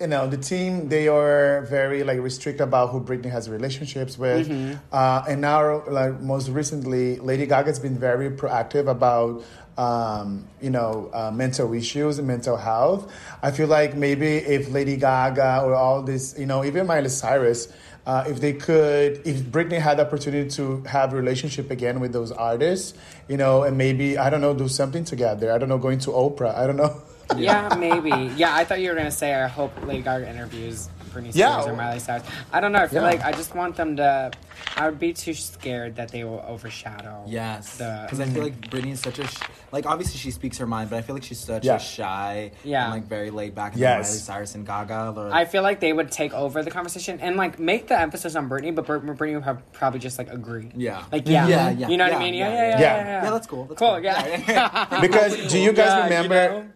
[0.01, 4.49] you know the team they are very like restrict about who Britney has relationships with,
[4.93, 9.43] uh, and now like most recently, Lady Gaga's been very proactive about
[9.77, 13.11] um, you know uh, mental issues and mental health.
[13.43, 17.69] I feel like maybe if Lady Gaga or all this, you know, even Miley Cyrus.
[18.07, 22.11] Uh, if they could, if Britney had the opportunity to have a relationship again with
[22.11, 22.95] those artists,
[23.29, 25.53] you know, and maybe I don't know, do something together.
[25.53, 26.55] I don't know, going to Oprah.
[26.55, 27.03] I don't know.
[27.37, 28.33] Yeah, maybe.
[28.37, 31.65] Yeah, I thought you were gonna say I hope Lady Gaga interviews Britney Spears Yeah.
[31.65, 32.23] or Miley Cyrus.
[32.53, 32.81] I don't know.
[32.81, 33.09] I feel Yeah.
[33.09, 34.31] like I just want them to.
[34.77, 37.25] I would be too scared that they will overshadow.
[37.27, 38.43] Yes, because I feel mm-hmm.
[38.43, 39.39] like Britney is such a sh-
[39.73, 41.77] like obviously she speaks her mind, but I feel like she's such Yeah.
[41.77, 42.85] a shy, Yeah.
[42.85, 43.73] and like very laid back.
[43.73, 44.09] And Yes.
[44.09, 45.15] Miley Cyrus and Gaga.
[45.17, 48.37] Or, I feel like they would take over the conversation and like make the emphasis
[48.37, 50.71] on Britney, but Brit- Britney would have probably just like agree.
[50.77, 52.35] yeah, Like yeah, yeah, yeah, You know what I mean?
[52.35, 52.79] Yeah, yeah, yeah, yeah, yeah.
[52.79, 52.81] yeah.
[52.81, 53.05] Yeah.
[53.07, 53.89] yeah, Yeah, that's cool, that's cool.
[53.95, 54.01] cool.
[54.01, 55.01] Yeah.
[55.01, 56.35] because do you guys Yeah, you remember?
[56.63, 56.69] know?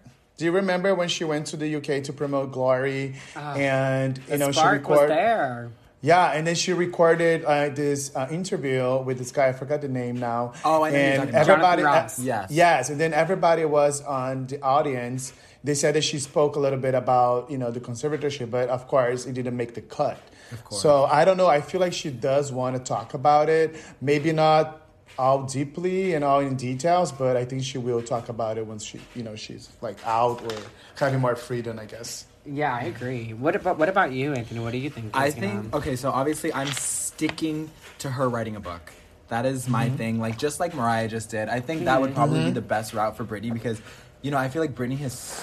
[0.43, 4.25] Do you remember when she went to the UK to promote Glory, Ah, and you
[4.27, 5.17] the know she spark was recorded?
[5.17, 5.71] there.
[6.01, 9.51] Yeah, and then she recorded uh, this uh, interview with this guy.
[9.51, 10.55] I forgot the name now.
[10.65, 11.41] Oh, I know who you're And about.
[11.49, 12.19] everybody, Jonathan Ross.
[12.19, 12.51] Yes.
[12.51, 15.33] yes, and then everybody was on the audience.
[15.63, 18.89] They said that she spoke a little bit about you know the conservatorship, but of
[18.89, 20.19] course it didn't make the cut.
[20.51, 20.83] Of course.
[20.83, 21.47] So I don't know.
[21.47, 23.77] I feel like she does want to talk about it.
[24.01, 24.82] Maybe not
[25.19, 28.85] all deeply and all in details, but I think she will talk about it once
[28.85, 30.59] she you know she's like out or
[30.99, 31.79] having more freedom.
[31.79, 32.27] I guess.
[32.45, 33.33] Yeah, I agree.
[33.35, 34.61] What about what about you, Anthony?
[34.61, 35.17] What do you think?
[35.17, 38.93] I is gonna- think okay, so obviously I'm sticking to her writing a book.
[39.29, 39.97] That is my Mm-hmm.
[39.97, 40.19] thing.
[40.21, 41.49] Like just like Mariah just did.
[41.49, 43.81] I think that would probably be the best route for Britney because,
[44.23, 45.43] you know, I feel like Britney has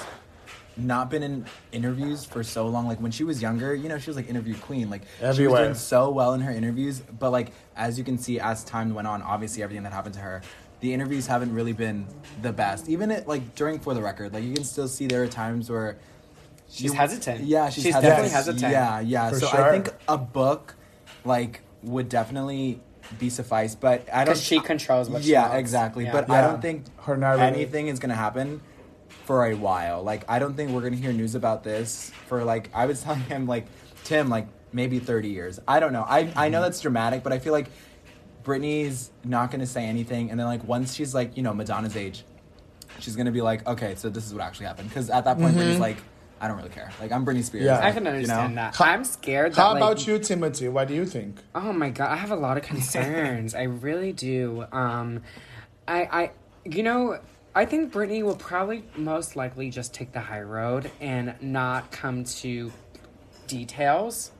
[0.78, 2.86] not been in interviews for so long.
[2.88, 4.90] Like when she was younger, you know, she was like interview queen.
[4.90, 5.64] Like she was Everywhere.
[5.64, 7.00] doing so well in her interviews.
[7.00, 10.22] But like as you can see, as time went on, obviously everything that happened to
[10.22, 10.42] her,
[10.82, 12.06] the interviews haven't really been
[12.42, 12.88] the best.
[12.90, 15.70] Even it like during for the record, like you can still see there are times
[15.70, 15.98] where
[16.70, 17.46] She's you- hesitant.
[17.46, 18.12] Yeah, she's, She's hesitant.
[18.12, 18.72] definitely hesitant.
[18.72, 19.30] Yeah, yeah.
[19.32, 19.62] For so sure.
[19.64, 20.76] I think a book,
[21.26, 22.80] like, would definitely
[23.18, 23.74] be suffice.
[23.74, 24.34] But I don't.
[24.36, 25.58] because she controls what yeah, wants.
[25.62, 26.06] exactly.
[26.06, 26.12] Yeah.
[26.12, 27.56] But I don't think Her narrative.
[27.56, 28.62] anything is gonna happen
[29.26, 30.04] for a while.
[30.04, 32.70] Like, I don't think we're gonna hear news about this for like.
[32.74, 33.66] I was telling him like,
[34.04, 35.60] Tim, like maybe thirty years.
[35.68, 36.04] I don't know.
[36.08, 36.52] I I Mm-hmm.
[36.52, 37.70] know that's dramatic, but I feel like
[38.44, 42.24] Britney's not gonna say anything, and then like once she's like you know Madonna's age,
[43.00, 44.90] she's gonna be like, okay, so this is what actually happened.
[44.90, 45.98] Because at that point, Britney's like,
[46.42, 46.90] I don't really care.
[47.02, 47.66] Like I'm Britney Spears.
[47.66, 47.82] Mm-hmm.
[47.82, 47.88] Yeah.
[47.88, 48.62] I can understand you know?
[48.62, 48.80] that.
[48.82, 49.54] I'm scared.
[49.54, 50.68] That, How like, about you, Timothy?
[50.70, 51.40] What do you think?
[51.54, 53.54] Oh my god, I have a lot of concerns.
[53.56, 54.66] I really do.
[54.72, 55.22] Um,
[55.88, 56.32] I, I,
[56.66, 57.20] you know,
[57.56, 62.24] I think Britney will probably most likely just take the high road and not come
[62.24, 62.72] to
[63.48, 64.32] details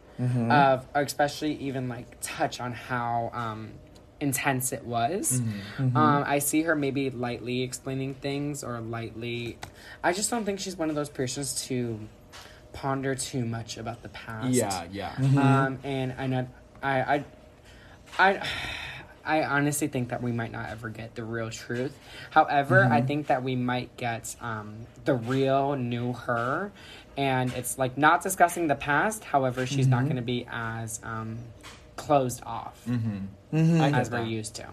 [0.52, 3.72] of, especially even like touch on how um,
[4.20, 5.42] intense it was.
[5.80, 9.58] Um, I see her maybe lightly explaining things or lightly.
[10.04, 12.00] I just don't think she's one of those persons to
[12.74, 14.54] ponder too much about the past.
[14.54, 15.66] Yeah, yeah.
[15.66, 16.48] Um, and I know,
[16.84, 17.26] I, I,
[18.20, 18.48] I,
[19.30, 21.96] I honestly think that we might not ever get the real truth.
[22.32, 26.72] However, I think that we might get um, the real new her,
[27.16, 29.24] and it's like not discussing the past.
[29.24, 31.38] However, she's not going to be as um,
[31.96, 33.82] closed off Mm-hmm.
[33.82, 34.28] I get as we're that.
[34.28, 34.68] used to.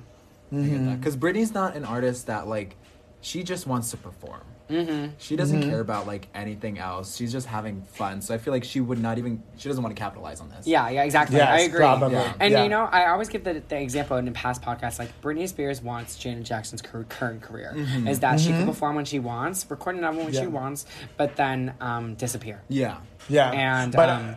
[0.50, 2.76] Because Britney's not an artist that like
[3.20, 4.42] she just wants to perform.
[4.70, 5.12] Mm-hmm.
[5.18, 7.16] She doesn't care about like anything else.
[7.16, 8.20] She's just having fun.
[8.20, 9.42] So I feel like she would not even.
[9.56, 10.66] She doesn't want to capitalize on this.
[10.66, 11.36] Yeah, yeah, exactly.
[11.36, 11.78] Yes, I agree.
[11.78, 12.14] probably.
[12.16, 12.32] Yeah.
[12.40, 12.62] And Yeah.
[12.64, 16.16] you know, I always give the, the example in past podcasts, like Britney Spears wants
[16.16, 17.74] Janet Jackson's cur- current career
[18.08, 20.52] is that she can perform when she wants, record an album when she Mm-hmm.
[20.52, 22.60] Wants, but then um, disappear.
[22.68, 22.98] Yeah.
[23.28, 23.50] Yeah.
[23.52, 24.36] And but um,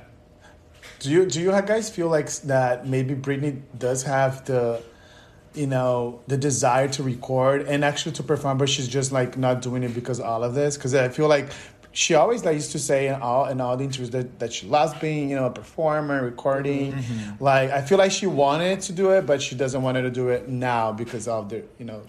[0.99, 4.81] do you do you guys feel like that maybe Britney does have the
[5.53, 9.61] you know the desire to record and actually to perform, but she's just like not
[9.61, 10.77] doing it because of all of this?
[10.77, 11.49] Because I feel like
[11.91, 14.67] she always like used to say in all in all the interviews that, that she
[14.67, 16.93] loves being you know a performer, recording.
[16.93, 17.43] Mm-hmm.
[17.43, 20.29] Like I feel like she wanted to do it, but she doesn't want to do
[20.29, 22.01] it now because of the you know.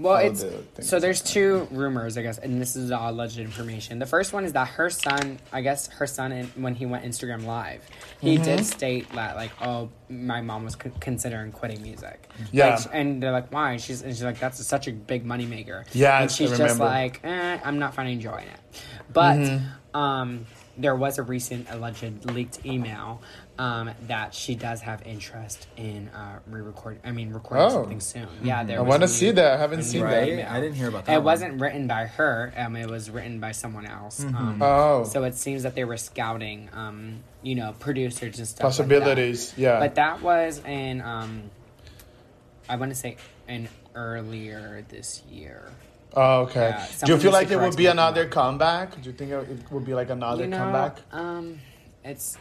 [0.00, 0.42] Well, all it's
[0.74, 3.98] the so there's like two rumors, I guess, and this is all alleged information.
[3.98, 7.04] The first one is that her son, I guess her son, in, when he went
[7.04, 7.84] Instagram live,
[8.20, 8.44] he Mm-hmm.
[8.44, 12.28] did state that like, oh, my mom was con- considering quitting music.
[12.50, 12.76] Yeah.
[12.76, 13.76] Like, and they're like, why?
[13.76, 15.84] She's and she's like, that's such a big moneymaker.
[15.92, 18.60] Yes, and she's I just like, eh, I'm not finding enjoying it.
[19.12, 19.96] But Mm-hmm.
[19.96, 20.46] um,
[20.78, 23.20] there was a recent alleged leaked email
[23.60, 26.98] um, that she does have interest in uh, re-record.
[27.04, 27.70] I mean, recording Oh.
[27.82, 28.26] something soon.
[28.42, 28.78] Yeah, there.
[28.78, 29.52] I wanna see that.
[29.52, 30.28] I haven't seen new that.
[30.28, 30.46] Email.
[30.48, 31.24] I didn't hear about that It one.
[31.24, 32.52] wasn't written by her.
[32.56, 34.24] Um, it was written by someone else.
[34.24, 35.04] Um, Oh.
[35.04, 38.62] So it seems that they were scouting, um, you know, producers and stuff.
[38.62, 39.62] Possibilities, Like that.
[39.62, 39.78] yeah.
[39.78, 41.42] But that was in, um,
[42.66, 45.68] I want to say, in earlier this year.
[46.14, 46.70] Oh, okay.
[46.70, 48.30] Yeah, do you feel like to it would be me if I'm another wrong.
[48.30, 49.00] comeback?
[49.02, 50.96] Do you think it would be like another you know, comeback?
[51.12, 51.60] Um,
[52.02, 52.38] it's.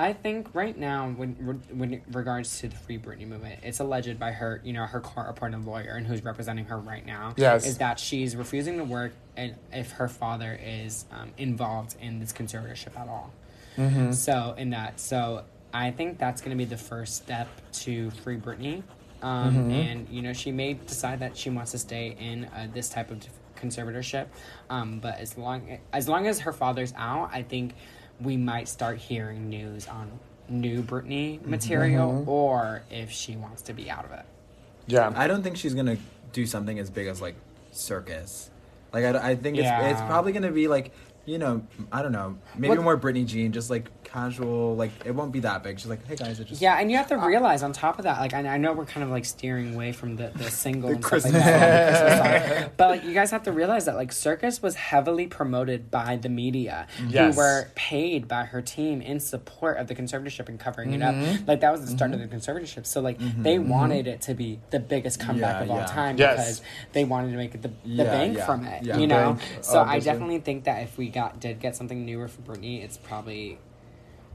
[0.00, 1.34] I think right now, when,
[1.70, 5.66] when regards to the Free Britney movement, it's alleged by her, you know, her court-appointed
[5.66, 7.34] lawyer and who's representing her right now.
[7.36, 7.66] Yes.
[7.66, 12.32] is that she's refusing to work, and if her father is um, involved in this
[12.32, 13.30] conservatorship at all.
[13.76, 14.12] Mm-hmm.
[14.12, 18.38] So in that, so I think that's going to be the first step to free
[18.38, 18.82] Britney,
[19.22, 19.70] um, Mm-hmm.
[19.70, 23.10] and you know she may decide that she wants to stay in uh, this type
[23.10, 23.18] of
[23.54, 24.28] conservatorship,
[24.70, 27.74] um, but as long as long as her father's out, I think
[28.22, 30.10] we might start hearing news on
[30.48, 32.28] new Britney material, Mm-hmm.
[32.28, 34.24] or if she wants to be out of it.
[34.86, 35.12] Yeah.
[35.14, 35.96] I don't think she's gonna
[36.32, 37.36] do something as big as like
[37.72, 38.50] circus.
[38.92, 40.92] Like I, I think it's it's probably gonna be like
[41.26, 45.14] you know I don't know maybe What- more Britney Jean just like casual like it
[45.14, 45.78] won't be that big.
[45.78, 48.04] She's like hey guys, it just Yeah, and you have to realize on top of
[48.04, 50.90] that, like I, I know we're kind of like steering away from the, the single
[50.90, 52.70] The and stuff like that, the Christmas song.
[52.76, 56.28] but like you guys have to realize that like Circus was heavily promoted by the
[56.28, 57.34] media, Yes.
[57.34, 61.14] who were paid by her team in support of the conservatorship and covering it up.
[61.14, 61.46] Mm-hmm.
[61.46, 62.30] Like that was the start of mm-hmm.
[62.30, 63.42] the conservatorship, so like mm-hmm.
[63.42, 65.86] they wanted it to be the biggest comeback Yeah, of all yeah.
[65.86, 66.36] time Yes.
[66.36, 68.98] because they wanted to make it the, the Yeah, bank yeah, from it, yeah.
[68.98, 69.34] you know.
[69.34, 72.82] Bank, so I definitely think that if we got did get something newer for Britney,
[72.82, 73.58] it's probably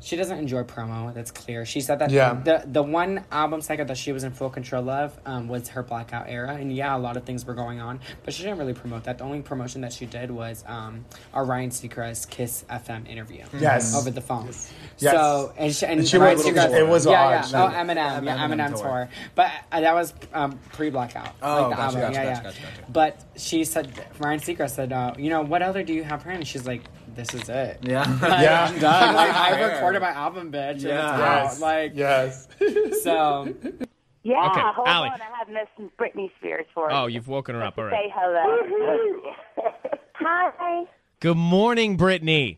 [0.05, 1.11] she doesn't enjoy promo.
[1.13, 1.65] That's clear.
[1.65, 2.35] She said that Yeah.
[2.35, 5.81] the the one album cycle that she was in full control of um, was her
[5.81, 8.75] blackout era, and yeah, a lot of things were going on, but she didn't really
[8.75, 9.17] promote that.
[9.17, 13.43] The only promotion that she did was um, our Ryan Seacrest Kiss FM interview.
[13.59, 13.95] Yes.
[13.95, 14.45] over the phone.
[14.45, 14.69] Yes.
[14.99, 17.51] So and she, and, And she Ryan was- Seacrest, it was yeah, odd.
[17.51, 17.63] yeah.
[17.63, 18.83] Oh, Eminem, yeah, Eminem Eminem, tour.
[18.83, 19.09] tour.
[19.33, 21.29] But uh, that was um, pre blackout.
[21.41, 22.01] Oh, like the gotcha, album.
[22.01, 22.43] gotcha, yeah, gotcha, yeah.
[22.43, 22.91] gotcha, gotcha.
[22.91, 26.37] But she said Ryan Seacrest said, uh, you know, what other do you have planned?
[26.39, 26.83] And she's like,
[27.15, 27.79] this is it.
[27.83, 28.67] yeah Like, Yeah.
[28.69, 29.15] I'm done.
[29.15, 29.69] Like, I Fair.
[29.75, 30.69] recorded my album, bitch.
[30.69, 31.09] and it's Yeah.
[31.11, 31.43] out.
[31.43, 31.61] Yes.
[31.61, 32.47] Like, yes.
[33.03, 33.53] so
[34.23, 35.09] Yeah, Okay, hold Allie.
[35.09, 35.19] on.
[35.21, 37.15] I have Miss Britney Spears for Oh, you.
[37.15, 37.77] you've woken her up.
[37.77, 37.93] All right.
[37.93, 39.33] Say hello.
[40.15, 40.83] Hi.
[41.19, 42.57] Good morning, Britney.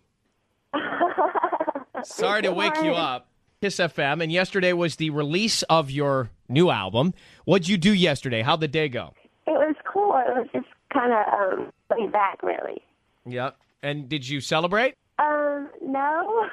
[2.03, 3.27] Sorry to wake you up.
[3.61, 4.21] Kiss FM.
[4.21, 7.13] And yesterday was the release of your new album.
[7.45, 8.41] What'd you do yesterday?
[8.43, 9.13] How'd the day go?
[9.47, 10.11] It was cool.
[10.15, 12.81] It was just kind of um, laid back, really.
[13.25, 13.57] Yep.
[13.83, 14.95] And did you celebrate?
[15.19, 16.47] Um, no.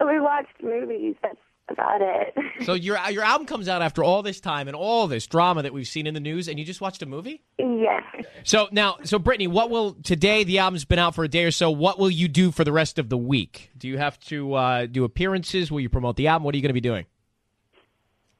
[0.06, 1.14] we watched movies.
[1.22, 1.36] That's
[1.68, 2.34] about it.
[2.64, 5.72] So your your album comes out after all this time and all this drama that
[5.72, 7.42] we've seen in the news, and you just watched a movie.
[7.58, 8.02] yes.
[8.44, 10.44] So now, so Britney, what will today?
[10.44, 11.70] The album's been out for a day or so.
[11.70, 13.70] What will you do for the rest of the week?
[13.78, 15.70] Do you have to uh, do appearances?
[15.70, 16.44] Will you promote the album?
[16.44, 17.06] What are you going to be doing?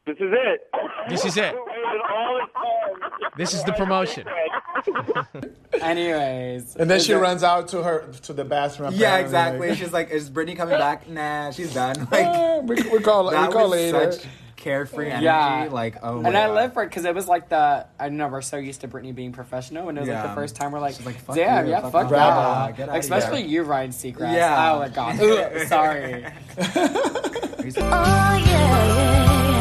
[0.06, 0.68] This is it.
[1.08, 1.54] This is it.
[1.54, 3.30] All this time.
[3.36, 4.26] This is the promotion.
[5.80, 6.76] anyways.
[6.76, 8.92] And then she there- runs out to her to the bathroom.
[8.94, 9.68] yeah exactly.
[9.70, 11.08] like, She's like is Britney coming back?
[11.08, 11.96] Nah, she's done.
[12.12, 14.12] Like "Ah, we, we call we that call was later.
[14.12, 14.24] such
[14.56, 15.24] carefree energy.
[15.24, 15.68] Yeah.
[15.70, 16.54] Like oh my And I God.
[16.54, 18.88] live for it because it was like the I don't know we're so used to
[18.88, 21.34] Britney being professional, and it was like the first time we're like, She's like, fuck
[21.36, 22.76] damn, you, yeah, fuck fuck that, Bravo.
[22.76, 23.50] Get outta especially here.
[23.50, 24.34] you, Ryan Seacrest.
[24.34, 24.72] Yeah.
[24.72, 26.26] Oh my god, Ugh, sorry.
[26.64, 29.51] Oh, yeah, yeah, yeah.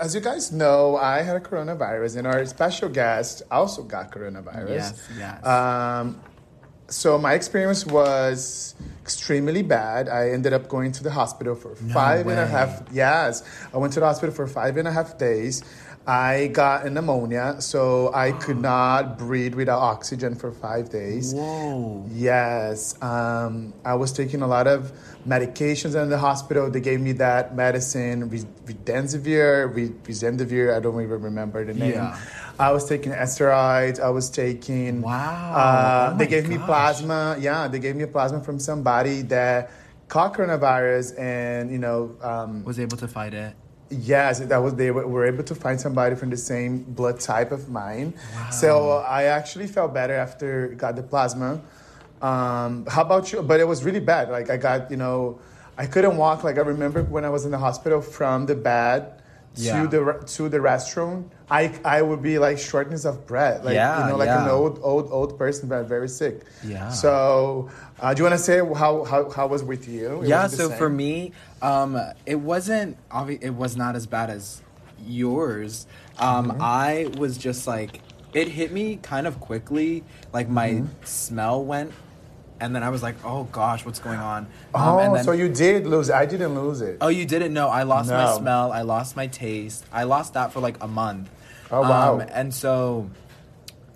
[0.00, 4.68] As you guys know, I had a coronavirus, and our special guest also got coronavirus.
[4.70, 5.46] Yes, yes.
[5.46, 6.20] Um,
[6.88, 10.08] so my experience was extremely bad.
[10.08, 12.82] I ended up going to the hospital for five and a half.
[12.92, 15.62] Yes, I went to the hospital for five and a half days.
[16.06, 21.32] I got pneumonia, so I could not breathe without oxygen for five days.
[21.32, 22.04] Whoa.
[22.12, 24.92] Yes, um, I was taking a lot of
[25.26, 26.70] medications in the hospital.
[26.70, 29.72] They gave me that medicine, Re- Redensivir,
[30.04, 30.74] Resendivir.
[30.76, 31.92] I don't even remember the name.
[31.92, 32.18] Yeah.
[32.58, 33.98] I was taking steroids.
[34.00, 35.02] I was taking.
[35.02, 35.52] Wow.
[35.54, 37.36] Uh, Oh they gave me plasma.
[37.40, 39.70] Yeah, they gave me plasma from somebody that
[40.08, 42.16] caught coronavirus, and you know.
[42.22, 43.54] Um, Was able to fight it.
[43.90, 47.52] Yes, that was they were, were able to find somebody from the same blood type
[47.52, 48.14] of mine.
[48.34, 48.50] Wow.
[48.50, 51.60] So I actually felt better after got the plasma.
[52.28, 53.42] Um, how about you?
[53.42, 54.30] But it was really bad.
[54.30, 55.38] Like I got, you know,
[55.76, 56.44] I couldn't walk.
[56.48, 59.00] Like I remember when I was in the hospital from the bed
[59.56, 59.82] Yeah.
[59.82, 60.00] to the
[60.36, 61.16] to the restroom.
[61.50, 63.58] I I would be like shortness of breath.
[63.68, 66.36] Like Yeah, you know, like an old old old person, but very sick.
[66.64, 66.88] Yeah.
[66.88, 67.68] So
[68.00, 70.22] uh, do you want to say how how how was with you?
[70.22, 70.78] It yeah so same?
[70.80, 71.32] for me
[71.70, 71.90] um
[72.26, 74.44] it wasn't obvi- it was not as bad as
[75.06, 75.86] yours
[76.18, 76.62] um Mm-hmm.
[76.62, 76.90] i
[77.22, 78.00] was just like
[78.32, 81.04] it hit me kind of quickly like my Mm-hmm.
[81.04, 81.92] smell went
[82.60, 85.32] and then i was like oh gosh what's going on um, Oh, and then, so
[85.32, 86.14] you did lose it.
[86.14, 86.98] I didn't lose it.
[87.00, 90.52] oh you didn't know i lost my smell i lost my taste i lost that
[90.52, 91.30] for like a month
[91.70, 92.14] Oh, wow.
[92.14, 93.10] um, and so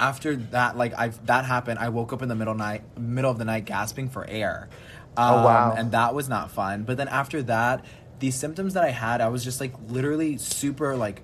[0.00, 3.38] after that like i that happened i woke up in the middle night middle of
[3.38, 4.68] the night gasping for air
[5.16, 5.74] um, Oh, wow.
[5.76, 7.84] and that was not fun but then after that
[8.20, 11.22] the symptoms that i had i was just like literally super like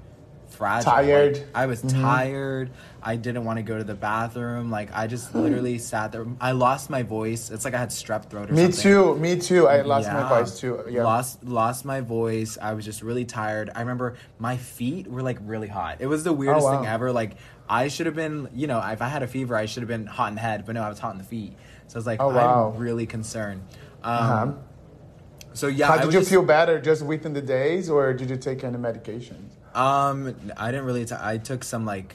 [0.54, 1.36] fragile Tired.
[1.36, 2.70] Like, i was tired
[3.02, 6.52] i didn't want to go to the bathroom like i just literally sat there i
[6.52, 9.16] lost my voice it's like i had strep throat or Me something too.
[9.16, 9.66] Me too.
[9.68, 10.84] I lost my voice too.
[10.88, 11.04] Yeah.
[11.04, 12.56] Lost lost my voice.
[12.60, 13.70] I was just really tired.
[13.74, 15.96] I remember my feet were like really hot.
[16.00, 16.78] It was the weirdest Oh, wow.
[16.80, 17.12] thing ever.
[17.12, 17.32] Like
[17.68, 20.06] I should have been, you know, if I had a fever, I should have been
[20.06, 21.52] hot in the head, but no, I was hot in the feet.
[21.88, 22.72] So I was like, Oh, wow.
[22.74, 23.62] I'm really concerned.
[24.02, 24.52] Um, Uh-huh.
[25.54, 28.36] So yeah, How did you just- feel better just within the days, or did you
[28.36, 29.50] take any medications?
[29.74, 31.04] Um, I didn't really.
[31.04, 32.14] T- I took some like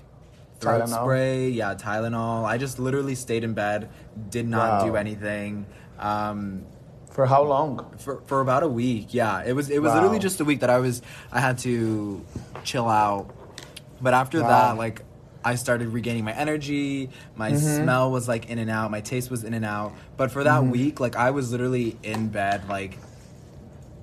[0.60, 1.04] throat Tylenol?
[1.04, 1.50] spray.
[1.50, 2.46] Yeah, Tylenol.
[2.46, 3.90] I just literally stayed in bed,
[4.30, 4.86] did not Wow.
[4.90, 5.66] do anything.
[6.00, 6.64] Um,
[7.12, 7.94] For how long?
[7.98, 9.14] for for about a week.
[9.14, 9.96] Yeah, it was it was Wow.
[9.96, 12.24] literally just a week that I was I had to
[12.64, 13.34] chill out.
[14.02, 14.48] But after Wow.
[14.48, 15.04] that, like
[15.44, 17.10] I started regaining my energy.
[17.36, 17.84] My Mm-hmm.
[17.84, 18.92] smell was like in and out.
[18.92, 19.94] My taste was in and out.
[20.16, 20.72] But for that Mm-hmm.
[20.72, 22.98] week, like I was literally in bed, like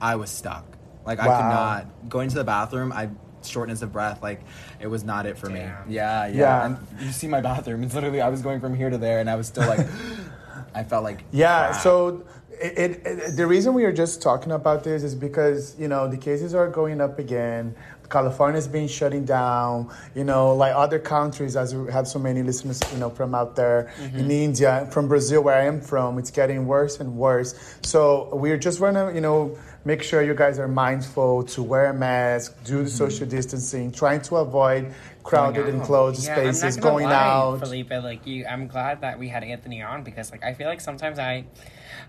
[0.00, 0.64] I was stuck.
[1.06, 2.92] Like I could not going to the bathroom.
[2.92, 3.08] I
[3.48, 4.22] shortness of breath.
[4.22, 4.40] Like
[4.80, 5.60] it was not it for me.
[5.60, 6.26] Yeah, yeah.
[6.26, 6.66] Yeah.
[6.66, 7.82] And you see my bathroom.
[7.84, 9.86] It's literally I was going from here to there, and I was still like,
[10.74, 11.68] I felt like Yeah.
[11.68, 11.82] crap.
[11.82, 12.24] So
[12.60, 16.08] it, it, it- the reason we are just talking about this is because you know
[16.08, 17.74] the cases are going up again.
[18.08, 19.90] California's been shutting down.
[20.14, 23.56] You know, like other countries, as we have so many listeners, you know, from out
[23.56, 24.18] there mm-hmm.
[24.18, 27.54] in India, from Brazil, where I am from, it's getting worse and worse.
[27.82, 31.94] So we're just wanna, you know, make sure you guys are mindful to wear a
[31.94, 32.88] mask, do the mm-hmm.
[32.88, 35.86] social distancing, trying to avoid crowded Going and out.
[35.86, 37.60] closed Yeah, spaces, I'm not gonna going lie, out.
[37.60, 40.80] Felipe, like you, I'm glad that we had Anthony on because like I feel like
[40.80, 41.44] sometimes I,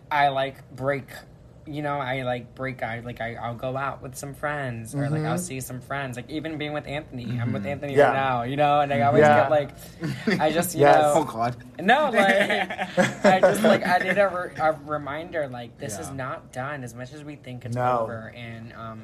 [0.10, 1.06] I like break,
[1.68, 2.82] you know, I like break.
[2.84, 6.16] I like I, I'll go out with some friends or like I'll see some friends.
[6.18, 8.00] Like even being with Anthony, I'm with Anthony Mm-hmm.
[8.00, 8.08] Yeah.
[8.08, 9.50] right now, you know, and I always Yeah.
[9.50, 10.96] get like, I just you Yes.
[11.02, 11.56] know, oh god.
[11.80, 16.52] no, like I just like I did a, re- a reminder like this is not
[16.52, 18.00] done as much as we think it's No.
[18.00, 19.04] over, and um,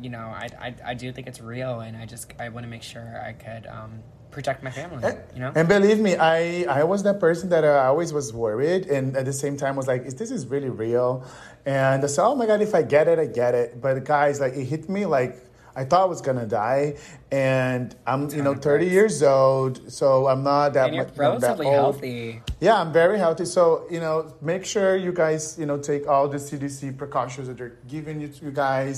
[0.00, 2.70] you know I, I I do think it's real, and I just I want to
[2.70, 4.00] make sure I could um
[4.36, 5.02] protect my family,
[5.34, 5.50] you know.
[5.54, 9.16] And believe me, I, I was that person that uh, I always was worried, and
[9.16, 11.24] at the same time was like, "Is this is really real?"
[11.64, 14.38] And I said, "Oh my god, if I get it, I get it." But guys,
[14.38, 15.32] like, it hit me like
[15.74, 16.96] I thought I was gonna die,
[17.30, 21.66] and I'm you know 30 years old, so I'm not that and much that relatively
[21.66, 22.42] healthy.
[22.60, 23.46] Yeah, I'm very healthy.
[23.46, 27.56] So, you know, make sure you guys, you know, take all the CDC precautions that
[27.56, 28.96] they're giving you, you guys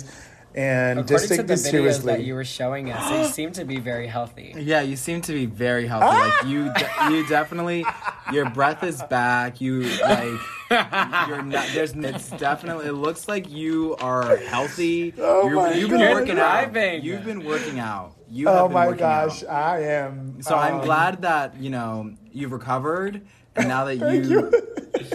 [0.55, 2.13] and According just take to the this videos seriously.
[2.15, 4.55] that you were showing us, you seem to be very healthy.
[4.57, 6.07] Yeah, you seem to be very healthy.
[6.07, 7.85] Like you, de- you definitely,
[8.33, 9.61] your breath is back.
[9.61, 11.67] You like, you're not.
[11.73, 11.93] There's.
[11.93, 12.87] It's definitely.
[12.87, 15.15] It looks like you are healthy.
[15.19, 16.15] Oh You're, my you've been God.
[16.15, 16.73] working out.
[16.73, 17.03] Thriving.
[17.03, 18.15] You've been working out.
[18.31, 19.51] You oh have been my gosh, out.
[19.51, 20.43] I am.
[20.43, 23.23] So I'm um, glad that you know you've recovered,
[23.57, 24.51] and now that Thank you,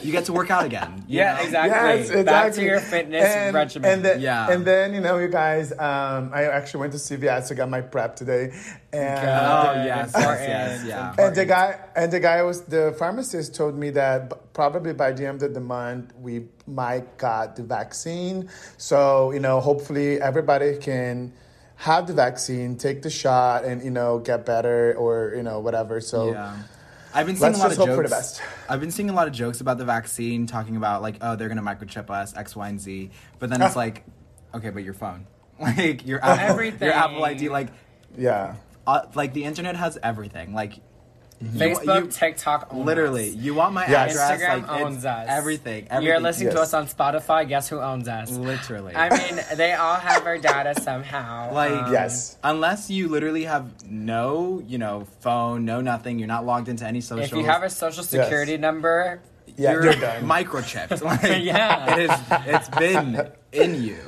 [0.04, 1.04] you get to work out again.
[1.08, 1.44] Yeah, know?
[1.44, 1.72] exactly.
[1.72, 2.24] Yes, exactly.
[2.24, 3.92] Back to your fitness and, regimen.
[3.92, 4.52] And then, Yeah.
[4.52, 7.82] and then you know, you guys, um, I actually went to CVS to get my
[7.82, 8.52] prep today,
[8.92, 9.86] and Oh Good.
[9.86, 11.16] yes, yes, yes, yeah.
[11.18, 15.26] and the guy and the guy was the pharmacist told me that probably by the
[15.28, 18.50] end of the month we might got the vaccine.
[18.78, 21.34] So you know, hopefully everybody can
[21.76, 26.02] have the vaccine, take the shot, and you know, get better or you know whatever.
[26.02, 26.32] So.
[26.32, 26.56] Yeah.
[27.14, 27.96] I've been seeing Let's a lot just of hope jokes.
[27.98, 28.42] for the best.
[28.70, 31.48] I've been seeing a lot of jokes about the vaccine, talking about like, oh, they're
[31.50, 33.12] gonna microchip us, X, Y, and Z.
[33.40, 34.04] But then it's like,
[34.56, 35.28] okay, but your phone,
[35.60, 36.88] like your Apple, Everything.
[36.88, 37.68] your Apple ID, like,
[38.18, 38.56] Yeah.
[38.88, 40.54] uh, like the internet has everything.
[40.54, 40.74] Like,
[41.52, 43.36] Facebook, you- TikTok, owns literally, us.
[43.36, 44.12] you want my Yes.
[44.12, 44.42] address?
[44.42, 45.26] Instagram like, owns us.
[45.30, 46.24] Everything, You're everything.
[46.24, 47.48] listening to us on Spotify.
[47.48, 48.32] Guess who owns us?
[48.32, 48.96] Literally.
[48.96, 51.54] I mean, they all have our data somehow.
[51.54, 52.38] Like, Um, Yes.
[52.44, 57.02] Unless you literally have no, you know, phone, no nothing, you're not logged into any
[57.02, 57.24] social.
[57.26, 59.22] If you have a social security number,
[59.58, 60.24] Yeah, you're, you're done.
[60.24, 61.02] microchipped.
[61.04, 61.96] Like, Yeah.
[61.98, 62.20] it is.
[62.48, 63.98] It's been in you.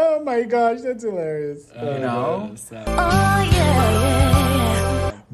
[0.00, 1.62] Oh my gosh, that's hilarious.
[1.74, 2.52] You know.
[2.54, 2.76] so.
[2.86, 4.27] Oh, yeah, yeah, yeah.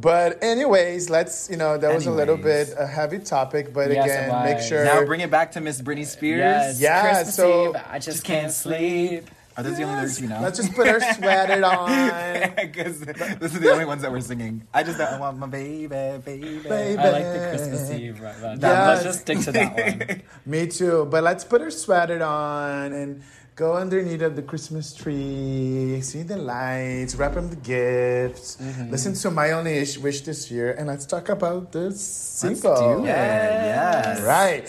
[0.05, 4.05] But anyways, let's you know that was a little bit a heavy topic, but Yes,
[4.05, 4.85] again, make sure.
[4.85, 6.39] Now bring it back to Miss Britney Spears.
[6.41, 9.31] Yes, Yeah, Christmas so- Eve, I just can't sleep.
[9.57, 10.41] Are those the only lyrics you know?
[10.43, 12.55] Let's just put our sweater on.
[12.55, 14.67] Because this is the only ones that we're singing.
[14.75, 16.59] I just I want my baby, baby.
[16.59, 16.99] Baby.
[16.99, 18.21] I like the Christmas Eve.
[18.21, 18.59] Right, right.
[18.61, 18.63] Yes.
[18.63, 20.23] Let's just stick to that one.
[20.45, 21.07] Me too.
[21.11, 23.23] But let's put our sweater on and
[23.57, 28.91] go underneath of the Christmas tree, see the lights, wrap up the gifts, Mm-hmm.
[28.91, 31.95] listen to my only ish wish this year, and let's talk about this
[32.43, 32.99] Let's single.
[32.99, 33.09] do it.
[33.09, 34.21] Yes.
[34.23, 34.67] Right.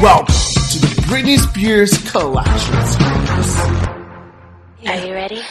[0.00, 0.34] Welcome
[0.72, 2.74] to the Britney Spears collection.
[4.88, 5.42] Are you ready?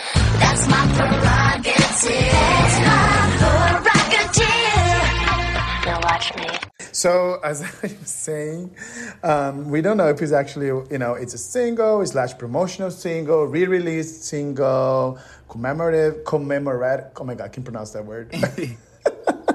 [7.00, 8.76] So as I was saying,
[9.24, 13.46] um, we don't know if it's actually you know it's a single, slash promotional single,
[13.46, 17.06] re-released single, commemorative, commemorate.
[17.16, 18.36] Oh my god, I can pronounce that word.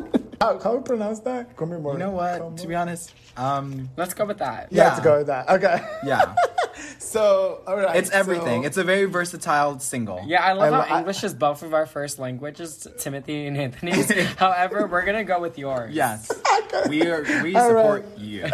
[0.44, 1.56] how how we pronounce that?
[1.56, 1.94] Commemorate.
[1.94, 2.56] You know what?
[2.58, 4.68] To be honest, um, Let's go with that.
[4.70, 4.82] yeah.
[4.84, 4.88] Yeah.
[4.90, 5.48] Let's go with that.
[5.48, 5.78] Okay.
[6.04, 6.34] yeah,
[6.98, 8.62] so all right, it's everything.
[8.62, 10.22] so- It's a very versatile single.
[10.26, 13.46] Yeah, I love I how lo- I- English is both of our first languages, Timothy
[13.46, 14.10] and Anthony's.
[14.36, 15.94] However, we're gonna go with yours.
[15.94, 16.30] Yes,
[16.88, 17.22] we are.
[17.42, 18.18] We All support right.
[18.18, 18.46] you.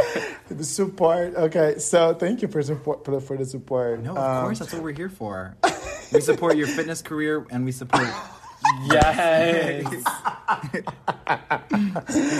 [0.51, 1.35] the support.
[1.35, 4.01] Okay, so thank you for support for the, for the support.
[4.03, 5.57] No, of Um, course, that's what we're here for.
[6.13, 8.09] We support your fitness career, and we support.
[8.91, 10.05] Yes.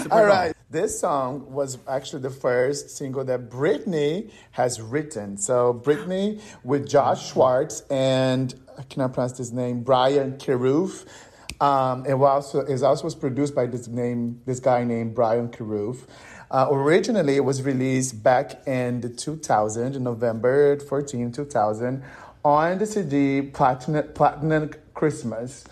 [0.11, 0.55] All right.
[0.71, 5.37] This song was actually the first single that Britney has written.
[5.37, 11.07] So Britney with Josh Schwartz and I cannot pronounce his name, Brian Kierulf.
[11.61, 15.49] Um, it was also it also was produced by this name this guy named Brian
[15.49, 16.07] Kierulf.
[16.51, 22.03] Uh, originally, it was released back in the 2000, November 14, 2000,
[22.45, 25.65] on the CD Platinum, Platinum Christmas.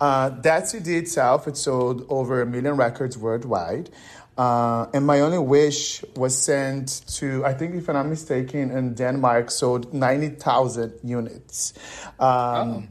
[0.00, 3.90] Uh, that CD itself, it sold over a million records worldwide.
[4.36, 8.94] Uh, and My Only Wish was sent to, I think, if I'm not mistaken, in
[8.94, 11.72] Denmark, sold 90,000 units.
[12.20, 12.88] Um,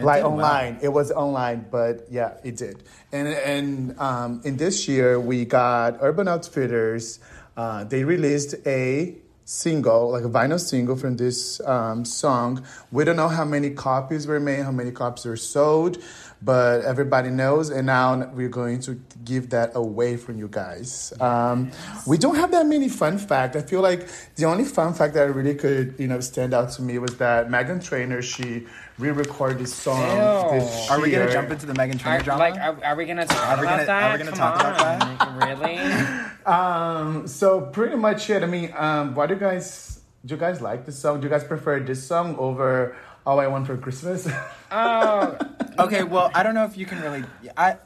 [0.00, 0.32] like did well.
[0.32, 0.78] online.
[0.80, 2.82] It was online, but yeah, it did.
[3.12, 7.18] And and um, in this year, we got Urban Outfitters.
[7.56, 12.62] Uh, they released a single, like a vinyl single from this um, song.
[12.92, 15.96] We don't know how many copies were made, how many copies were sold,
[16.42, 17.70] but everybody knows.
[17.70, 21.12] And now we're going to give that away from you guys.
[21.20, 21.70] Um,
[22.06, 23.56] we don't have that many fun facts.
[23.56, 26.82] I feel like the only fun fact that really could, you know, stand out to
[26.82, 28.66] me was that Meghan Trainor she
[28.98, 30.00] re-recorded this song.
[30.02, 30.60] Ew.
[30.60, 32.40] This Are we gonna jump into the Meghan Trainor Are, drama?
[32.40, 34.02] like, are, are we gonna talk we about gonna- that?
[34.02, 35.38] are we gonna Come talk about on.
[35.48, 36.24] Really?
[36.48, 38.42] Um, so pretty much it.
[38.42, 40.34] I mean, um, what do you guys do?
[40.34, 41.20] You guys like this song?
[41.20, 42.96] Do you guys prefer this song over
[43.28, 44.26] All I Want for Christmas?
[44.70, 45.38] Oh,
[45.78, 47.24] okay, well, I don't know if you can really.
[47.56, 47.78] I,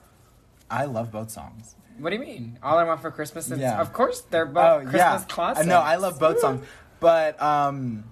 [0.68, 1.76] I love both songs.
[1.98, 2.58] what do you mean?
[2.60, 3.80] All I want for Christmas is, Yeah.
[3.80, 5.24] of course, they're both Christmas yeah.
[5.28, 5.66] classics.
[5.68, 6.66] No, I love both songs,
[6.98, 8.02] but um,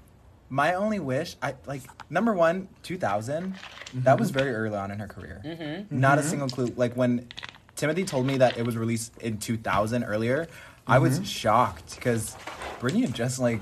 [0.50, 5.08] my only wish, I like number one, two That was very early on in her
[5.08, 5.42] career.
[5.44, 5.98] Mm-hmm.
[5.98, 6.72] Not a single clue.
[6.76, 7.26] Like when
[7.74, 10.46] Timothy told me that it was released in 2000 earlier,
[10.86, 12.36] I was shocked because
[12.80, 13.60] Britney had just like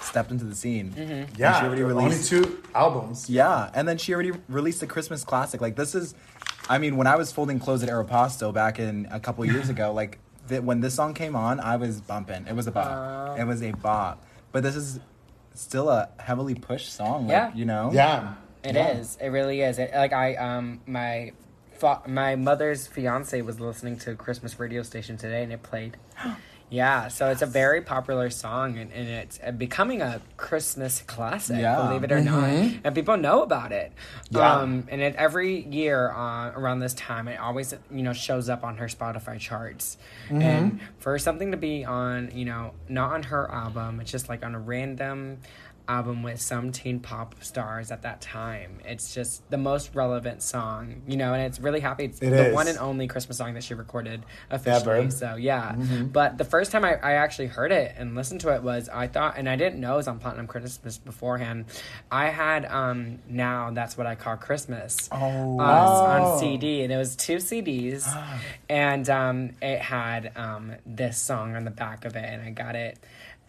[0.00, 0.92] stepped into the scene.
[0.96, 2.28] And she yeah, already only released.
[2.28, 3.28] two albums.
[3.30, 5.60] Yeah, and then she already released a Christmas classic.
[5.60, 6.14] Like this is,
[6.68, 9.92] I mean, when I was folding clothes at Aeropostale back in a couple years ago,
[9.92, 12.46] like th- when this song came on, I was bumping.
[12.46, 13.38] It was a bop.
[13.38, 14.24] it was a bop.
[14.52, 15.00] But this is
[15.54, 17.24] still a heavily pushed song.
[17.26, 17.54] Like, Yeah.
[17.54, 17.90] you know.
[17.92, 18.34] Yeah,
[18.64, 19.16] It is.
[19.20, 19.78] It really is.
[19.78, 21.32] It, like I um my
[22.06, 25.96] my mother's fiance was listening to a Christmas radio station today, and it played.
[26.70, 31.58] Yeah, so it's a very popular song, and, and it's uh, becoming a Christmas classic.
[31.58, 31.86] Yeah.
[31.86, 32.48] Believe it or not,
[32.84, 33.92] and people know about it.
[34.30, 34.60] Yeah.
[34.60, 38.62] Um, and it, every year uh, around this time, it always you know shows up
[38.62, 39.98] on her Spotify charts.
[40.30, 44.44] And for something to be on, you know, not on her album, it's just like
[44.44, 45.38] on a random
[45.88, 48.78] album with some teen pop stars at that time.
[48.84, 52.04] It's just the most relevant song, you know, and it's really happy.
[52.04, 52.54] It's It the is.
[52.54, 55.00] one and only Christmas song that she recorded officially.
[55.00, 55.10] Ever.
[55.10, 56.06] So yeah, Mm-hmm.
[56.08, 59.08] but the first time I, I actually heard it and listened to it was I
[59.08, 61.64] thought, and I didn't know it was on Platinum Christmas beforehand.
[62.10, 65.16] I had um now that's what I call Christmas Oh.
[65.18, 66.04] on, Wow.
[66.04, 68.06] on CD, and it was two CDs,
[68.68, 72.76] and um it had um this song on the back of it, and I got
[72.76, 72.98] it.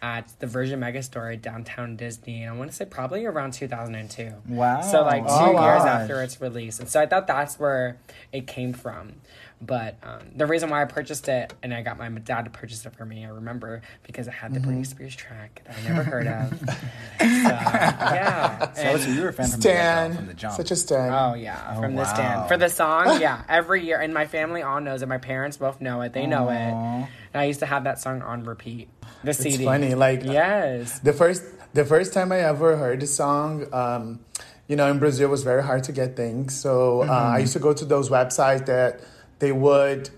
[0.02, 4.32] At the Virgin Megastore at downtown Disney, and I want to say probably around 2002.
[4.48, 4.80] Wow.
[4.80, 5.86] So like two Oh, years gosh.
[5.86, 7.98] after its release, and so I thought that's where
[8.32, 9.20] it came from.
[9.64, 12.84] But um, the reason why I purchased it and I got my dad to purchase
[12.84, 14.70] it for me, I remember because it had the Mm-hmm.
[14.80, 16.58] Britney Spears track that I never heard of.
[17.20, 18.72] so, yeah.
[18.72, 20.54] So, And- so you were a fan from the, Stan, from the jump.
[20.56, 21.12] such a Stan.
[21.12, 22.12] Oh yeah, Oh, from the wow.
[22.14, 23.02] stand for the song.
[23.20, 25.06] Yeah, every year, and my family all knows it.
[25.08, 26.12] My parents both know it.
[26.12, 26.54] They know it.
[26.54, 28.88] And I used to have that song on repeat.
[29.22, 29.54] The it's CD.
[29.56, 29.94] It's funny.
[29.94, 30.98] Like Yes.
[31.00, 31.44] the first
[31.74, 34.18] the first time I ever heard the song, um,
[34.66, 36.54] you know, in Brazil it was very hard to get things.
[36.58, 37.34] So uh, Mm-hmm.
[37.36, 39.00] I used to go to those websites that
[39.42, 40.08] they would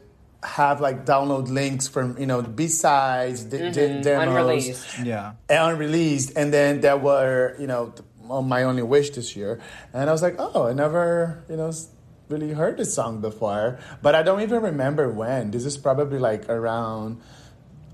[0.44, 4.02] have like download links from you know the B sides, the Mm-hmm.
[4.02, 4.98] demos, Unreleased.
[5.02, 5.32] Yeah.
[5.48, 8.04] unreleased, and then there were you know th-
[8.44, 9.60] my only wish this year,
[9.92, 11.72] and I was like, oh, I never you know
[12.28, 15.50] really heard this song before, but I don't even remember when.
[15.50, 17.20] This is probably like around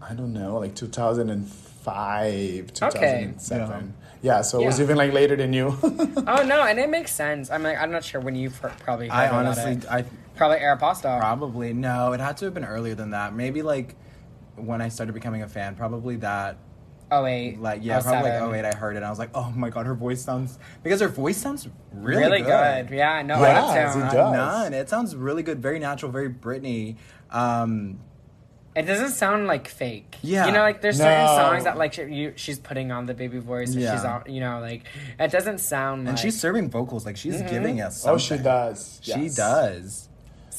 [0.03, 3.95] I don't know, like two thousand and five, two thousand and seven.
[4.23, 5.79] Yeah, so it was even like later than you.
[5.83, 7.51] Oh no, and it makes sense.
[7.51, 9.09] I'm like, I'm not sure when you fir- probably.
[9.09, 9.87] Heard I about honestly, it.
[9.91, 10.05] I
[10.41, 11.19] probably Aeropostale.
[11.21, 12.13] probably no.
[12.15, 13.35] It had to have been earlier than that.
[13.35, 13.95] Maybe like
[14.57, 15.77] when I started becoming a fan.
[15.77, 16.57] Probably that.
[17.13, 18.49] Oh wait, Like yeah, probably like 07.
[18.49, 18.99] oh wait, I heard it.
[18.99, 22.23] and I was like, oh my god, her voice sounds because her voice sounds really,
[22.23, 22.89] Really good.
[22.89, 22.97] good.
[22.97, 23.65] Yeah, no, Yes,
[23.97, 24.17] I it do.
[24.17, 24.33] does.
[24.33, 24.73] None.
[24.75, 26.97] It sounds really good, very natural, very Britney.
[27.31, 27.99] Um,
[28.77, 30.19] It doesn't sound like fake.
[30.23, 30.47] Yeah.
[30.47, 33.39] You know, like there's certain songs that like she, you, she's putting on the baby
[33.41, 33.73] voice.
[33.73, 33.97] And Yeah.
[33.97, 34.85] She's on, you know, like
[35.19, 36.01] it doesn't sound.
[36.03, 38.07] and like, she's serving vocals like she's giving us.
[38.07, 39.01] oh, she does.
[39.03, 40.09] She does.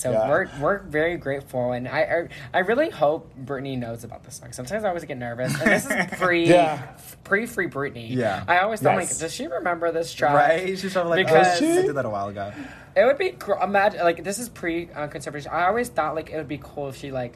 [0.02, 0.28] So Yeah.
[0.30, 4.52] we're we're very grateful, and I, I I really hope Britney knows about this song.
[4.52, 6.82] Sometimes I always get nervous, and this is pre Yeah.
[7.24, 8.10] pre free Britney.
[8.16, 8.44] Yeah.
[8.48, 9.12] I always thought Yes.
[9.12, 10.34] like, does she remember this track?
[10.34, 10.80] Right?
[10.80, 12.52] She's probably like, Because- oh, I did that a while ago.
[12.96, 15.52] It would be imagine like this is pre uh, conservation.
[15.54, 17.36] I always thought like it would be cool if she like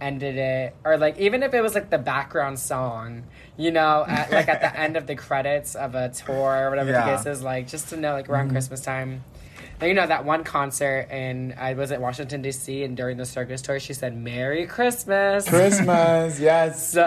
[0.00, 3.24] ended it or like even if it was like the background song,
[3.58, 6.90] you know, at, like at the end of the credits of a tour or whatever
[6.90, 7.04] Yeah.
[7.10, 9.24] the case is, like just to know like around Christmas time.
[9.80, 12.82] Now, you know that one concert and I was at Washington D.C.
[12.82, 16.92] and during the circus tour she said "Merry Christmas." Christmas, yes.
[16.92, 17.06] So,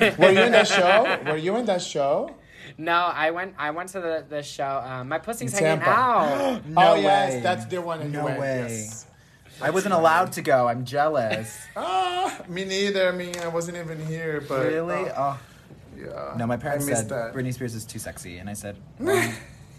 [0.00, 1.18] Were you in that show?
[1.30, 2.34] Were you in that show?
[2.78, 3.54] no, I went.
[3.58, 4.82] I went to the, the show.
[4.84, 5.90] Um, my pussy's In hanging Tampa.
[6.00, 6.62] out.
[6.68, 7.98] No oh yes, that's the one.
[8.00, 8.58] that you No went, way.
[8.68, 9.06] yes.
[9.60, 10.68] I wasn't allowed to go.
[10.68, 11.58] I'm jealous.
[11.76, 13.08] Ah, me neither.
[13.08, 15.08] I mean, I wasn't even here, but really?
[15.10, 15.40] uh, Oh.
[15.98, 16.34] yeah.
[16.36, 17.34] No, my parents I missed said that.
[17.34, 19.32] Britney Spears is too sexy, and I said, well,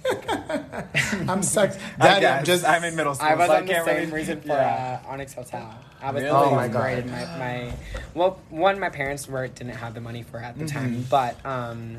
[1.27, 1.77] I'm sex.
[1.99, 2.39] I Daddy, guess.
[2.39, 2.65] I'm just.
[2.65, 3.27] I'm in middle school.
[3.29, 5.01] I was so on the can't same really- reason for Yeah.
[5.05, 5.75] uh, Onyx Hotel.
[6.01, 6.35] I was Really?
[6.35, 7.05] Oh my eighth God.
[7.07, 7.73] my, my
[8.13, 10.77] well, one my parents were didn't have the money for it at the Mm-hmm.
[10.79, 11.97] time, but um,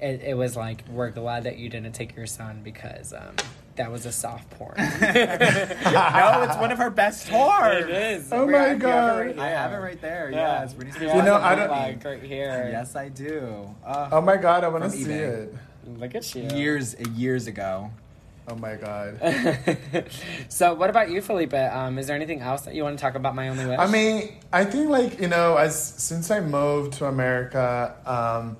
[0.00, 3.36] it, it was like we're glad that you didn't take your son because um,
[3.76, 4.74] that was a soft porn.
[4.78, 7.84] no, it's one of her best tours.
[7.88, 8.32] it is.
[8.32, 9.18] Oh We my have- have God.
[9.18, 10.30] right I have it right there.
[10.30, 10.38] Yeah.
[10.38, 11.14] Yeah, it's Britney Spears.
[11.14, 12.68] You know, Has a I don't- bootleg right here.
[12.72, 13.74] Yes, I do.
[13.84, 15.10] Uh, Oh my god, I want to see eBay.
[15.44, 15.54] it.
[15.96, 16.48] Look at you.
[16.56, 17.90] years years ago.
[18.50, 19.18] Oh my god.
[20.48, 21.52] so, what about you, Felipe?
[21.52, 23.34] Um, is there anything else that you want to talk about?
[23.34, 23.78] My only wish.
[23.78, 28.56] I mean, I think like you know, as since I moved to America, um,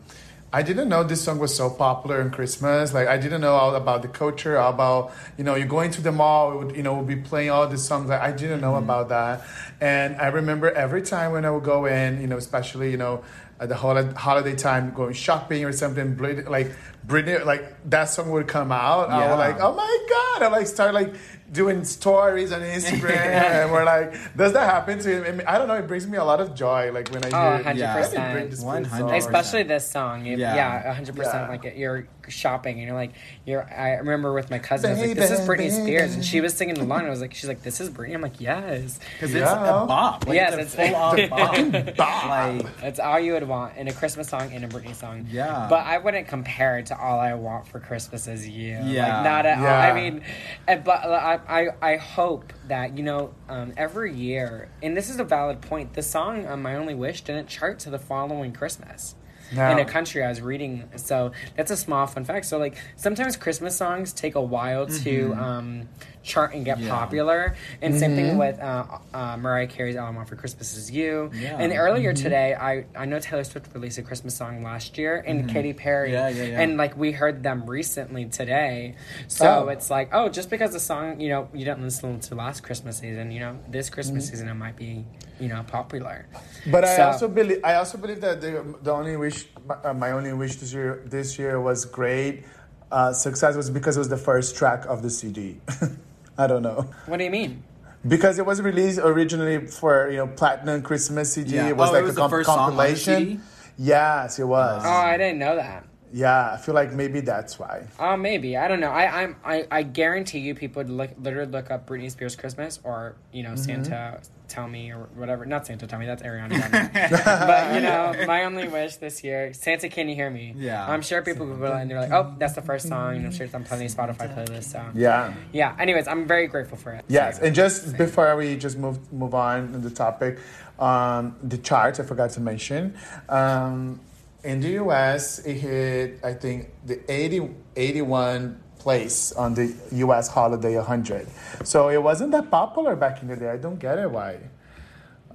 [0.52, 2.92] I didn't know this song was so popular in Christmas.
[2.92, 6.02] Like I didn't know all about the culture, all about you know, you're going to
[6.02, 8.10] the mall, it would, you know, we'll be playing all these songs.
[8.10, 9.42] Like, I didn't know about that,
[9.80, 13.24] and I remember every time when I would go in, you know, especially you know.
[13.60, 16.70] At the holiday, holiday time, going shopping or something, Brit- like
[17.04, 19.10] Britney, like that song would come out.
[19.10, 20.42] I was like, oh my god!
[20.44, 21.12] I like start like
[21.50, 25.24] doing stories on Instagram, and we're like, does that happen to you?
[25.24, 25.74] I, mean, I don't know.
[25.74, 27.78] It brings me a lot of joy, like when I Oh, hear 100%.
[27.78, 27.96] Yeah,
[28.36, 29.16] Britney Spears 100%.
[29.18, 30.24] especially this song.
[30.24, 30.54] You- Yeah.
[30.54, 31.24] Yeah, hundred Yeah.
[31.24, 31.48] percent.
[31.50, 33.12] Like you're shopping and you're like,
[33.46, 33.62] you're.
[33.64, 35.70] I remember with my cousin, I was like, "This is Britney baby.
[35.70, 37.00] Spears," and she was singing along.
[37.00, 39.42] And I was like, "She's like, this is Britney." I'm like, "Yes." Because Yeah.
[39.42, 40.26] it's a bop.
[40.26, 40.92] Like, Yes, it's it's- a
[41.28, 42.28] full on bop.
[42.64, 45.26] Like, That's all you would want in a Christmas song and a Britney song.
[45.30, 45.66] Yeah.
[45.68, 48.78] But I wouldn't compare it to All I Want for Christmas Is You.
[48.84, 49.14] Yeah.
[49.16, 49.66] Like, not at all.
[49.66, 50.22] I mean,
[50.66, 55.18] uh, but I, I, I hope that, you know, um, every year, and this is
[55.18, 59.14] a valid point, the song uh, My Only Wish didn't chart to the following Christmas.
[59.54, 59.70] No.
[59.70, 60.22] in a country.
[60.24, 62.46] I was reading, so that's a small fun fact.
[62.46, 65.88] So like sometimes Christmas songs take a while to um,
[66.22, 66.90] chart and get Yeah.
[66.90, 68.84] popular, and same thing with uh,
[69.14, 71.56] uh, Mariah Carey's "All I Want for Christmas Is You." Yeah.
[71.58, 75.48] And earlier today, I I know Taylor Swift released a Christmas song last year, and
[75.48, 76.60] Katy Perry, Yeah, yeah, yeah.
[76.60, 78.96] and like we heard them recently today.
[79.28, 79.68] So Oh.
[79.68, 82.98] it's like, oh, just because the song you know you didn't listen to last Christmas
[82.98, 85.04] season, you know this Christmas season it might be
[85.40, 86.26] you know popular.
[86.66, 90.10] But I also believe I also believe that the, the only wish my, uh, my
[90.12, 92.44] only wish this year this year was great
[92.90, 95.60] uh, success was because it was the first track of the CD.
[96.38, 97.62] I don't know What do you mean?
[98.06, 101.56] because it was released originally for you know platinum Christmas CD.
[101.56, 101.68] Yeah.
[101.68, 103.14] It was Oh, like it was a the comp- first song on the compilation.
[103.18, 103.40] CD?
[103.76, 104.82] Yes, it was.
[104.84, 105.84] Oh, I didn't know that.
[106.12, 107.86] yeah, I feel like maybe that's why.
[108.00, 108.90] Oh, maybe I don't know.
[108.90, 112.80] I I'm, I I guarantee you, people would look literally look up Britney Spears Christmas
[112.84, 113.84] or you know Mm-hmm.
[113.84, 115.44] Santa Tell Me or whatever.
[115.44, 116.06] Not Santa Tell Me.
[116.06, 116.90] That's Ariana Grande.
[117.24, 120.54] but you know, my only wish this year, Santa, can you hear me?
[120.56, 120.90] Yeah.
[120.90, 123.16] I'm sure people Google it and they're like, oh, that's the first song.
[123.16, 124.72] And I'm sure it's on plenty of Spotify playlists.
[124.72, 125.34] So Yeah.
[125.52, 125.76] yeah.
[125.78, 127.04] Anyways, I'm very grateful for it.
[127.08, 130.38] Yes, So, and just before we just move move on in the topic,
[130.78, 132.96] um, the charts I forgot to mention.
[133.28, 134.00] Um,
[134.44, 140.28] in the U.S., it hit I think the 80, 81 place on the U.S.
[140.28, 141.26] Holiday 100.
[141.64, 143.50] So it wasn't that popular back in the day.
[143.50, 144.38] I don't get it why.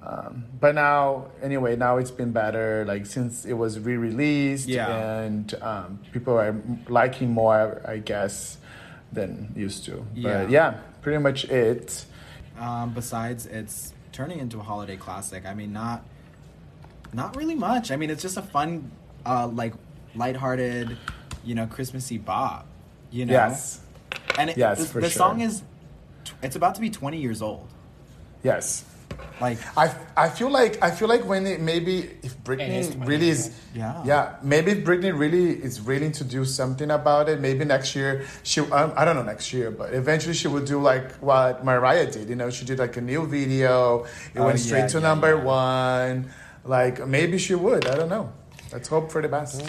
[0.02, 2.84] Um, but now, anyway, now it's been better.
[2.86, 5.22] Like since it was re-released, Yeah.
[5.22, 6.56] and um, people are
[6.90, 8.58] liking more, I guess,
[9.14, 10.06] than used to.
[10.14, 10.42] Yeah.
[10.44, 12.06] But yeah, pretty much it.
[12.60, 15.46] Um, besides, it's turning into a holiday classic.
[15.46, 16.04] I mean, not
[17.14, 17.92] not really much.
[17.92, 18.92] I mean, it's just a fun,
[19.26, 19.74] uh, like
[20.16, 20.98] lighthearted,
[21.46, 22.68] you know, Christmassy bop.
[23.14, 23.34] You know.
[23.34, 23.80] Yes,
[24.40, 25.18] And it, Yes, the, for the sure.
[25.18, 25.62] song is,
[26.42, 27.68] it's about to be twenty years old.
[28.44, 28.86] yes.
[29.40, 32.96] Like, I, I feel like I feel like when it maybe if It Britney is
[32.98, 34.02] really years is Yeah.
[34.06, 38.26] yeah maybe if Britney really is willing to do something about it maybe next year
[38.44, 42.10] she um, I don't know next year but eventually she would do like what Mariah
[42.10, 45.00] did you know she did like a new video it Oh, went straight yeah, to
[45.00, 45.44] yeah, number yeah.
[45.44, 46.16] one
[46.66, 48.32] like maybe she would I don't know
[48.72, 49.62] let's hope for the best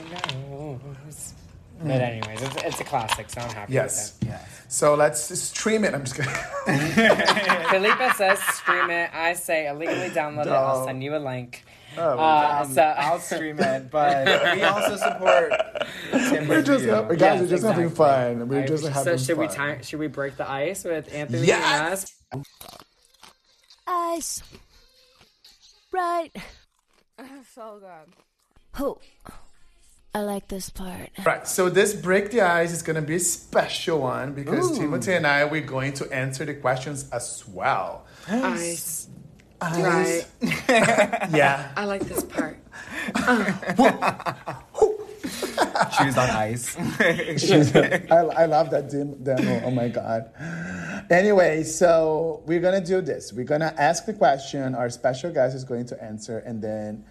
[1.83, 3.72] But anyways, it's, it's a classic, so I'm happy.
[3.75, 4.41] yes With yeah.
[4.68, 6.33] so let's stream it I'm just kidding
[6.66, 7.66] it.
[7.68, 9.11] Felipe says stream it.
[9.12, 10.53] I say illegally download it.
[10.53, 11.64] I'll send you a link.
[11.99, 12.75] oh, my Uh, God.
[12.75, 15.53] so I'll stream it, but we also support
[16.12, 17.03] Tim we're just Video.
[17.09, 19.83] guys Yes, are just having fun we're I- just so having should we fun time?
[19.83, 22.12] Should we break the ice with Anthony Yes!
[22.33, 22.49] and us?
[23.87, 24.43] Ice.
[25.93, 26.31] Right.
[27.55, 28.14] So good.
[28.83, 28.99] Oh,
[30.15, 31.11] I like this part.
[31.25, 35.27] Right, so this break the ice is gonna be a special one because Timothy and
[35.27, 38.07] I we're going to answer the questions as well.
[38.29, 39.09] Ice.
[39.61, 40.27] Ice.
[40.41, 41.31] Right.
[41.35, 41.69] Yeah.
[41.77, 42.59] I like this part.
[45.99, 46.77] Shoes on ice.
[46.79, 49.62] I, I love that dem- demo.
[49.65, 50.31] Oh my god.
[51.11, 53.33] Anyway, so we're gonna do this.
[53.33, 54.77] We're gonna ask the question.
[54.77, 57.05] Our special guest is going to answer, and then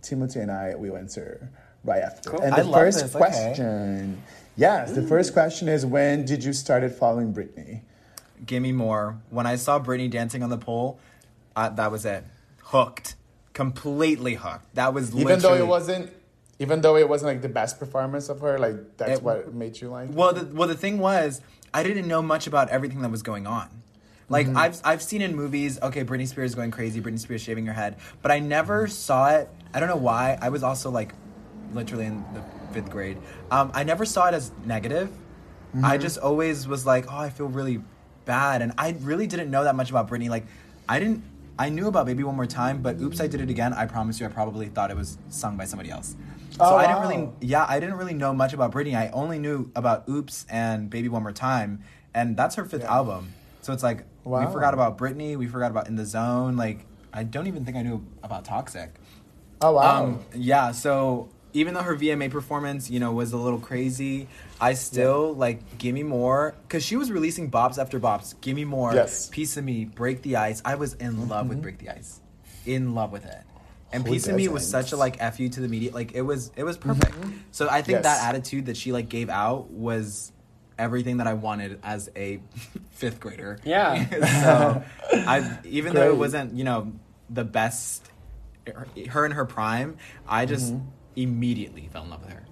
[0.00, 1.50] Timothy and I will answer
[1.84, 2.34] right after.
[2.42, 3.18] And I the love first this, okay.
[3.24, 4.22] question,
[4.56, 7.82] yes, the first question is when did you started following Britney?
[8.46, 9.18] Gimme more.
[9.30, 10.98] When I saw Britney dancing on the pole,
[11.56, 12.24] uh, that was it.
[12.64, 13.16] Hooked.
[13.52, 14.74] Completely hooked.
[14.74, 16.12] That was Even though it wasn't,
[16.60, 19.80] even though it wasn't like the best performance of her, like that's It- what made
[19.80, 20.10] you like.
[20.12, 21.40] Well, the, well, the thing was,
[21.74, 23.68] I didn't know much about everything that was going on.
[24.28, 24.56] Like Mm-hmm.
[24.58, 27.96] I've I've seen in movies, okay, Britney Spears going crazy, Britney Spears shaving her head,
[28.22, 29.48] but I never saw it.
[29.74, 30.38] I don't know why.
[30.40, 31.12] I was also like,
[31.72, 32.42] literally in the
[32.72, 33.18] fifth grade.
[33.50, 35.08] Um, I never saw it as negative.
[35.74, 35.84] Mm-hmm.
[35.84, 37.82] I just always was like, oh, I feel really
[38.24, 40.28] bad, and I really didn't know that much about Britney.
[40.28, 40.46] Like,
[40.88, 41.22] I didn't.
[41.60, 43.72] I knew about Baby One More Time, but Oops, I Did It Again.
[43.74, 46.14] I promise you, I probably thought it was sung by somebody else.
[46.52, 47.08] So Oh, I didn't wow.
[47.08, 48.96] really yeah, I didn't really know much about Britney.
[48.96, 51.82] I only knew about Oops and Baby One More Time,
[52.14, 53.32] and that's her fifth album.
[53.62, 54.46] So it's like Wow.
[54.46, 56.56] we forgot about Britney, we forgot about In the Zone.
[56.56, 58.94] Like I don't even think I knew about Toxic.
[59.60, 60.04] oh wow.
[60.04, 61.28] Um, yeah, so
[61.58, 64.28] even though her VMA performance, you know, was a little crazy,
[64.60, 68.34] I still like Gimme More because she was releasing bops after bops.
[68.40, 69.24] Gimme More, Yes.
[69.26, 69.32] Mm-hmm.
[69.32, 70.62] Piece of Me, Break the Ice.
[70.64, 72.20] I was in love with Break the Ice,
[72.66, 73.42] in love with it.
[73.92, 74.82] And Who Piece of Me was doesn't?
[74.84, 75.92] such a like f you to the media.
[75.92, 77.14] Like it was, it was perfect.
[77.52, 78.04] So I think Mm-hmm.
[78.04, 78.18] Yes.
[78.20, 80.30] that attitude that she like gave out was
[80.78, 82.40] everything that I wanted as a
[82.90, 83.58] fifth grader.
[83.64, 84.06] Yeah.
[84.42, 84.84] so
[85.26, 86.92] I even though it wasn't you know
[87.30, 88.08] the best
[88.66, 89.96] her, her in her prime,
[90.28, 90.84] I just Mm-hmm.
[91.22, 92.44] Immediately fell in love with her.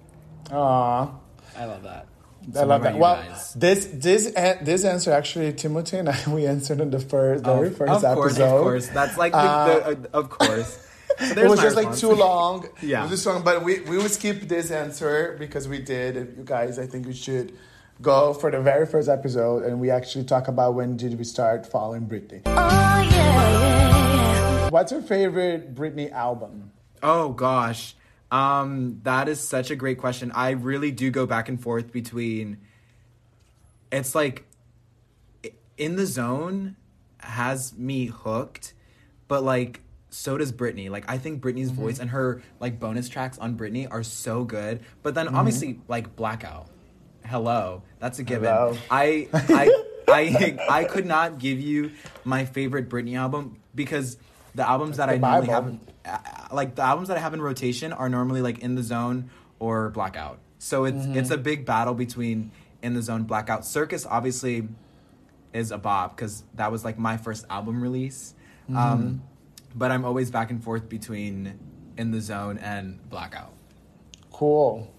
[0.51, 1.11] Aw.
[1.57, 2.07] I love that.
[2.55, 2.97] I love that.
[2.97, 3.53] Well, guys?
[3.55, 7.77] this this this answer actually, Timothy and I we answered in the first very Of-
[7.77, 8.55] first of course, episode.
[8.57, 10.83] of course, that's like the, Uh, the, uh, of course.
[11.19, 12.67] it was my just like too long.
[12.81, 12.99] Yeah.
[12.99, 16.15] It was just long, but we, we will skip this answer because we did.
[16.37, 17.57] You guys, I think we should
[18.01, 21.65] go for the very first episode and we actually talk about when did we start
[21.65, 22.41] following Britney.
[22.45, 24.69] Oh, yeah, yeah, yeah.
[24.69, 26.71] What's your favorite Britney album?
[27.01, 27.95] Oh gosh.
[28.31, 30.31] Um that is such a great question.
[30.33, 32.57] I really do go back and forth between
[33.91, 34.45] it's like
[35.77, 36.75] in the zone
[37.19, 38.73] has me hooked,
[39.27, 40.89] but like so does Britney.
[40.89, 41.81] Like I think Britney's Mm-hmm.
[41.81, 44.81] voice and her like bonus tracks on Britney are so good.
[45.03, 45.35] But then Mm-hmm.
[45.35, 46.67] obviously like Blackout.
[47.25, 47.83] Hello.
[47.99, 48.49] That's a given.
[48.49, 48.77] Hello.
[48.89, 51.91] I I I I could not give you
[52.23, 54.17] my favorite Britney album because
[54.57, 55.79] the albums that the I normally Bible.
[56.05, 58.83] have uh, like the albums that I have in rotation are normally like In the
[58.83, 59.29] Zone
[59.59, 60.39] or Blackout.
[60.59, 61.17] So it's Mm-hmm.
[61.17, 62.51] it's a big battle between
[62.81, 63.65] In the Zone, Blackout.
[63.65, 64.67] Circus obviously
[65.53, 68.33] is a bop because that was like my first album release.
[68.69, 68.77] Mm-hmm.
[68.77, 69.21] Um,
[69.75, 71.57] but I'm always back and forth between
[71.97, 73.53] In the Zone and Blackout.
[74.31, 74.91] Cool.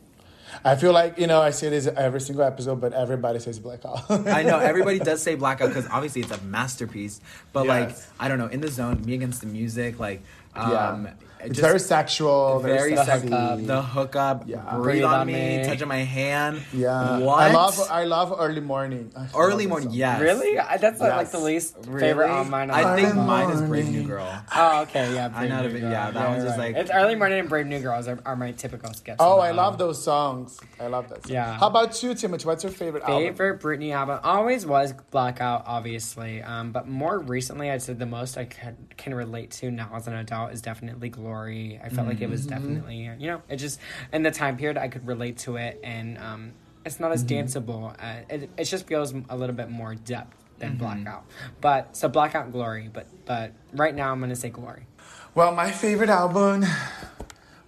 [0.65, 4.11] I feel like, you know, I say this every single episode, but everybody says Blackout.
[4.11, 7.21] I know everybody does say Blackout because obviously it's a masterpiece.
[7.53, 10.23] But like I don't know, In the Zone, Me Against the Music, like
[10.55, 11.13] um, yeah.
[11.41, 13.29] It It's just- very sexual, very, very sexy.
[13.29, 13.65] sexy.
[13.67, 14.61] The hookup, Yeah.
[14.77, 16.63] breathe, on, me, touching my hand.
[16.73, 17.19] Yeah.
[17.19, 17.41] What?
[17.41, 19.11] I love I love early morning.
[19.17, 19.97] I Early morning, song.
[19.99, 20.21] yes.
[20.21, 20.59] Really?
[20.59, 22.01] I- That's like, like the least Really?
[22.01, 22.71] favorite on mine.
[22.71, 24.07] I think Early mine is Brave New morning.
[24.09, 24.43] Girl.
[24.55, 25.27] Oh, okay, yeah.
[25.27, 25.91] I Brave know New the- Girl.
[25.91, 28.37] yeah, that one's you're just like- it's early morning and Brave New Girls are, are
[28.37, 29.17] my typical skits.
[29.21, 30.59] Oh, I love those songs.
[30.81, 31.25] I love that.
[31.25, 31.33] Song.
[31.33, 31.59] Yeah.
[31.59, 32.47] How about you, Timothy?
[32.47, 33.23] What's your favorite, album?
[33.35, 36.43] Favorite Britney album always was Blackout, obviously.
[36.43, 40.07] Um, but more recently, I'd say the most I can, can relate to now as
[40.07, 41.28] an adult is definitely Glory.
[41.33, 42.51] I felt like it was Mm-hmm.
[42.51, 43.81] definitely, you know, it just
[44.13, 46.53] in the time period I could relate to it, and um,
[46.85, 47.47] it's not as Mm-hmm.
[47.47, 47.95] danceable.
[47.99, 50.79] Uh, it, it just feels a little bit more depth than Mm-hmm.
[50.79, 51.25] Blackout.
[51.61, 52.89] But so Blackout, Glory.
[52.93, 54.87] But but right now I'm gonna say Glory.
[55.35, 56.65] Well, my favorite album.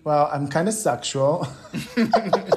[0.03, 1.46] Well, I'm kind of sexual.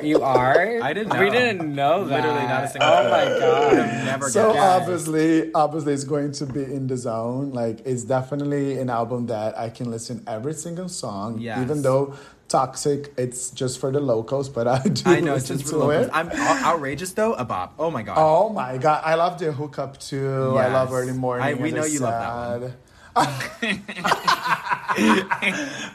[0.02, 0.82] You are.
[0.82, 1.32] I didn't We know.
[1.32, 2.24] didn't know that.
[2.24, 3.74] Literally not a single Oh my god.
[4.06, 7.52] Never so get obviously, obviously, it's going to be in the zone.
[7.52, 11.60] Like, it's definitely an album that I can listen every single song, Yes.
[11.62, 12.16] even though
[12.50, 15.80] Toxic, it's just for the locals, but I do I know it's listen just to
[15.80, 16.08] for locals.
[16.08, 16.12] it.
[16.14, 17.34] I'm ou- outrageous though.
[17.34, 17.74] A bop.
[17.80, 18.16] Oh my god.
[18.18, 20.56] Oh my god, I love the hookup too.
[20.58, 20.98] I love Yes.
[21.00, 21.46] early morning.
[21.48, 22.74] I- we as know you love that said.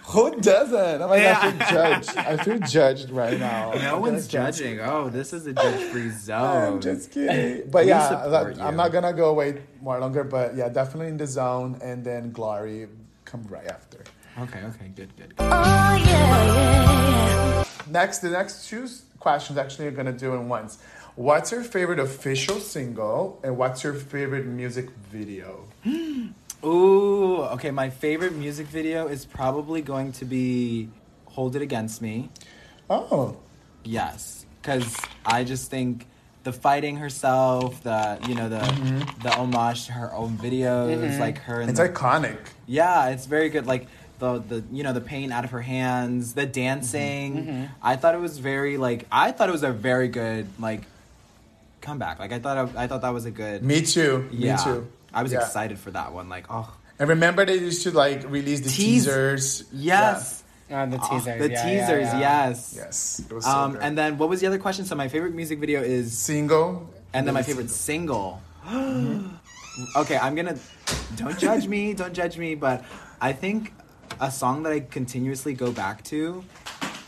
[0.08, 1.02] Who doesn't?
[1.02, 1.38] Oh my Yeah.
[1.40, 2.10] I feel judged.
[2.16, 3.72] Oh, I feel judged right now.
[3.72, 4.80] No I'm one's gonna- judging.
[4.80, 6.74] Oh, this is a judge-free zone.
[6.74, 7.68] I'm just kidding.
[7.70, 10.24] But We yeah, that- I'm not gonna go away more longer.
[10.24, 12.88] But yeah, definitely in the zone, and then Glory
[13.24, 13.98] come right after.
[14.38, 15.34] Okay, okay, good, good.
[15.38, 17.64] Oh, yeah, yeah, yeah.
[17.90, 18.86] Next, the next two
[19.18, 20.78] questions actually are gonna do in once.
[21.16, 25.66] What's your favorite official single, and what's your favorite music video?
[26.64, 27.70] Ooh, okay.
[27.70, 30.88] My favorite music video is probably going to be
[31.26, 32.30] "Hold It Against Me."
[32.90, 33.36] Oh,
[33.84, 36.06] Yes, because I just think
[36.42, 39.22] the fighting herself, the you know the mm-hmm.
[39.22, 41.20] the homage to her own videos, mm-hmm.
[41.20, 41.62] like her.
[41.62, 42.38] It's the, iconic.
[42.66, 43.66] yeah, it's very good.
[43.66, 43.86] Like
[44.18, 47.36] the the you know the pain out of her hands, the dancing.
[47.36, 47.64] Mm-hmm.
[47.82, 50.82] I thought it was very like I thought it was a very good like
[51.80, 52.18] comeback.
[52.18, 53.62] Like I thought I, I thought that was a good.
[53.62, 54.28] Me too.
[54.32, 54.92] yeah, Me too.
[55.18, 55.40] I was Yeah.
[55.40, 56.28] excited for that one.
[56.28, 59.64] Like oh And remember, they used to like release the Tease- teasers.
[59.72, 61.38] yes, Uh, the Oh, teasers.
[61.42, 62.06] the yeah, teasers.
[62.12, 62.48] yeah, yeah.
[62.48, 62.74] Yes.
[62.76, 62.96] Yes.
[63.24, 63.82] It was so Um, good.
[63.82, 64.84] and then what was the other question?
[64.84, 66.68] So my favorite music video is single.
[67.14, 68.42] And then my favorite single.
[69.96, 70.56] okay, I'm gonna.
[71.16, 71.94] Don't judge me.
[71.94, 72.54] Don't judge me.
[72.54, 72.84] But
[73.20, 73.72] I think
[74.20, 76.44] a song that I continuously go back to.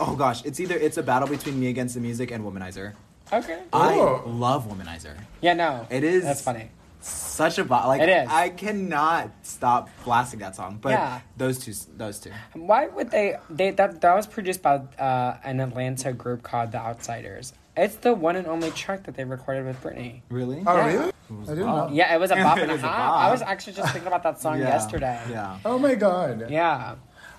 [0.01, 2.95] Oh gosh, it's either it's a battle between me against the music and Womanizer.
[3.33, 3.59] Okay.
[3.73, 3.79] Oh.
[3.79, 5.15] I love Womanizer.
[5.43, 5.87] Yeah, no.
[5.91, 6.71] It is- That's funny.
[7.01, 8.29] Such a bo- like It is.
[8.31, 10.79] I cannot stop blasting that song.
[10.81, 11.21] But Yeah.
[11.37, 12.31] those two, those two.
[12.55, 13.37] Why would they?
[13.49, 17.53] They that that was produced by uh, an Atlanta group called The Outsyders.
[17.77, 20.21] It's the one and only track that they recorded with Britney.
[20.29, 20.63] Really?
[20.67, 20.87] Oh Yeah.
[20.87, 21.13] really?
[21.31, 21.89] I didn't know.
[21.93, 23.13] Yeah, it was a bop and It a half.
[23.27, 24.69] I was actually just thinking about that song Yeah.
[24.69, 25.21] yesterday.
[25.31, 25.59] Yeah.
[25.65, 26.51] Oh my god.
[26.51, 26.97] Yeah.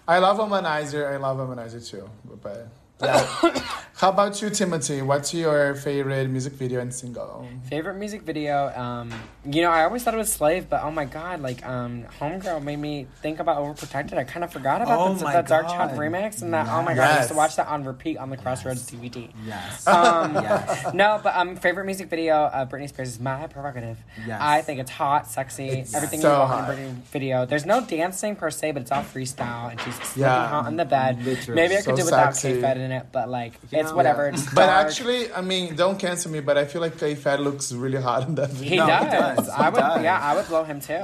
[0.07, 1.11] I love Womanizer.
[1.11, 2.09] I love Womanizer too.
[2.41, 2.67] But
[3.01, 3.27] yeah.
[4.01, 5.03] how about you, Timothy?
[5.03, 7.47] What's your favorite music video and single?
[7.69, 9.13] Favorite music video, um,
[9.45, 12.63] you know, I always thought it was Slave, but oh my god, like, um, Homegirl
[12.63, 14.17] made me think about Overprotected.
[14.17, 16.67] I kind of forgot about Oh the, my the Darkchild remix and that.
[16.67, 19.29] Oh my god, I used to watch that on repeat on the Crossroads DVD.
[19.45, 19.85] Yes.
[19.85, 20.95] Um, yes.
[20.95, 23.99] No, but um, favorite music video, uh, Britney Spears is my prerogative.
[24.25, 24.39] Yes.
[24.41, 27.45] I think it's hot, sexy, It's everything so you want in a Britney video.
[27.45, 30.47] There's no dancing per se, but it's all freestyle, and she's looking Yeah.
[30.47, 31.23] hot in the bed.
[31.23, 31.61] Literally.
[31.61, 32.55] Maybe I could So do without sexy.
[32.55, 33.81] K-Fed in it, but like, Yeah.
[33.81, 34.27] it's It's whatever.
[34.27, 34.87] It's But dark.
[34.87, 38.27] actually, I mean, don't cancel me, but I feel like K Fed looks really hot
[38.27, 38.87] in that He video.
[38.87, 39.37] No, he does.
[39.37, 39.49] does.
[39.49, 39.79] I would.
[39.79, 40.03] does.
[40.03, 41.03] Yeah, I would blow him too.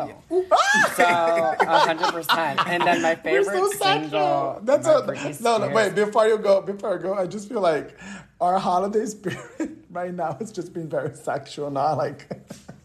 [0.96, 2.60] so a hundred percent.
[2.68, 4.60] And then my We're favorite so single.
[4.64, 5.06] That's a,
[5.42, 5.96] no, no, wait.
[5.96, 7.98] Before you go, before I go, I just feel like
[8.42, 11.70] our holiday spirit right now is just being very sexual.
[11.72, 12.28] Not like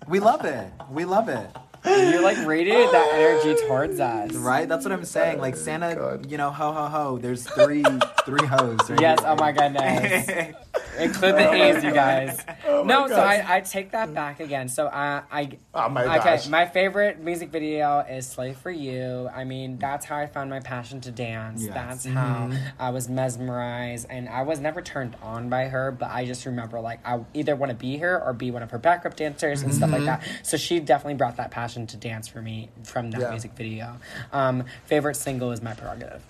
[0.09, 0.67] We love it.
[0.91, 1.47] We love it.
[1.85, 4.33] You like radiated that energy towards us.
[4.35, 4.69] Right?
[4.69, 5.39] That's what I'm saying.
[5.41, 6.31] Like Santa, God.
[6.31, 7.19] you know, ho ho ho.
[7.19, 7.83] There's three
[8.25, 8.79] three hoes.
[8.89, 9.21] Right Yes.
[9.21, 9.29] here.
[9.33, 10.55] Oh my goodness.
[10.99, 12.39] Include the A's, you guys.
[12.67, 13.15] Oh my no, so.
[13.17, 14.69] I, I take that back again.
[14.69, 16.37] So I, I Oh my okay.
[16.37, 16.49] gosh.
[16.49, 20.61] My favorite music video is "Slave for You." I mean, that's how I found my
[20.61, 21.63] passion to dance.
[21.65, 21.75] Yes.
[21.75, 22.17] That's Mm-hmm.
[22.17, 25.93] how I was mesmerized, and I was never turned on by her.
[25.93, 28.71] But I just remember like I either want to be her or be one of
[28.71, 30.23] her backup dancers and stuff like that.
[30.43, 33.31] So she definitely brought that passion to dance for me from that Yeah.
[33.31, 33.97] music video.
[34.33, 36.23] Um, favorite single is "My Prerogative."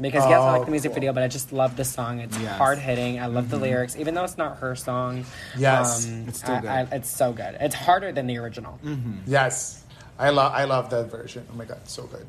[0.00, 0.94] Because yes, I like Oh, the music cool.
[0.94, 2.20] video, but I just love the song.
[2.20, 2.56] It's Yes.
[2.56, 3.18] hard hitting.
[3.20, 5.24] I love the lyrics, even though it's not her song.
[5.56, 6.06] Yes.
[6.06, 6.70] um, It's still I- good.
[6.70, 7.56] I- it's so good.
[7.60, 8.78] It's harder than the original.
[8.84, 9.12] Mm-hmm.
[9.26, 9.82] yes,
[10.18, 11.46] I love I love that version.
[11.52, 12.26] Oh my god, so good.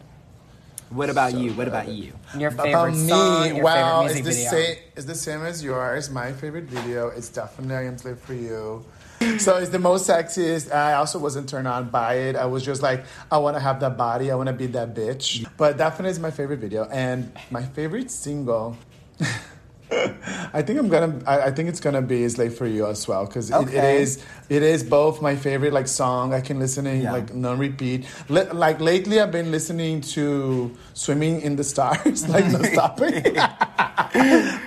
[0.90, 1.54] What about So you?
[1.54, 1.96] What about good.
[1.96, 2.14] you?
[2.40, 4.74] Your favorite About song, me, your well, favorite it's music the video.
[4.74, 4.84] same.
[4.96, 6.10] It's the same as yours.
[6.10, 8.84] My favorite video is definitely "I Am Slave for You."
[9.38, 10.72] So it's the most sexiest.
[10.74, 12.36] I also wasn't turned on by it.
[12.36, 14.32] I was just like, I want to have that body.
[14.32, 15.46] I want to be that bitch.
[15.58, 18.78] But definitely is my favorite video and my favorite single.
[19.92, 21.20] I think I'm gonna.
[21.26, 24.02] I, I think it's gonna be "Slave for You" as well because it, it Okay.
[24.04, 24.24] is.
[24.48, 26.32] It is both my favorite like song.
[26.32, 27.12] I can listen in Yeah.
[27.12, 28.06] like non repeat.
[28.30, 33.24] Li- like lately, I've been listening to "Swimming in the Stars" like no stopping.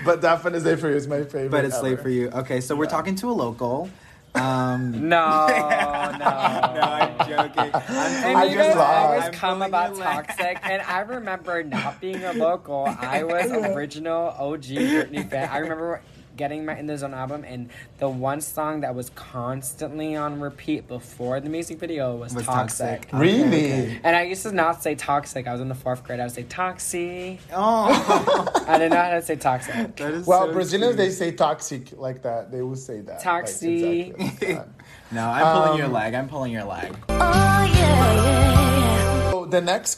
[0.05, 1.51] but definitely "Slave for You" is my favorite.
[1.53, 2.29] But it's late for you.
[2.31, 3.89] Okay, so we're talking to a local.
[4.35, 6.19] Um, No, no.
[6.19, 7.71] no, I'm joking.
[7.75, 12.87] And I just always I'm come about toxic, and I remember not being a local.
[12.87, 15.49] I was original OG Britney fan.
[15.51, 16.03] I remember
[16.37, 17.69] getting my In the Zone album, and
[17.99, 23.03] the one song that was constantly on repeat before the music video was, Was Toxic.
[23.03, 23.13] Toxic.
[23.19, 24.01] Really?
[24.03, 25.47] And I used to not say toxic.
[25.47, 26.21] I was in the fourth grade.
[26.21, 27.39] I would say toxy.
[27.53, 29.97] oh, I didn't know how to say toxic.
[29.97, 31.09] that is Well, so Brazilians cute.
[31.09, 32.51] they say toxic like that.
[32.51, 33.25] They will say that.
[33.25, 34.09] like, Toxi.
[34.09, 34.25] exactly
[34.55, 34.69] like that.
[35.11, 36.15] No, I'm pulling your Um, leg.
[36.15, 36.97] I'm pulling your leg.
[37.09, 39.31] Oh yeah, yeah, yeah.
[39.31, 39.97] So the next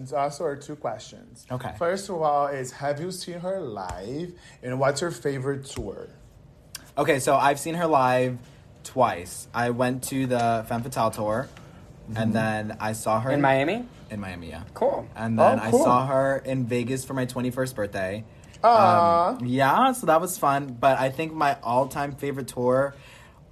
[0.00, 1.46] questions also are two questions.
[1.50, 1.72] Okay.
[1.78, 4.32] First of all, is have you seen her live,
[4.62, 6.08] and what's her favorite tour?
[6.96, 8.38] Okay, so I've seen her live
[8.84, 9.46] twice.
[9.54, 11.48] I went to the Femme Fatale tour,
[12.16, 13.84] and then I saw her In Miami?
[14.10, 14.62] In Miami, yeah.
[14.74, 15.06] Cool.
[15.14, 15.80] And then Oh, cool.
[15.80, 18.24] I saw her in Vegas for my 21st birthday.
[18.64, 19.28] Aw.
[19.38, 20.76] Um, yeah, so that was fun.
[20.80, 22.94] But I think my all-time favorite tour,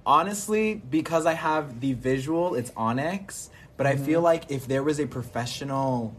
[0.05, 3.49] honestly, because I have the visual, it's Onyx.
[3.77, 4.05] But I Mm-hmm.
[4.05, 6.13] feel like if there was a professional,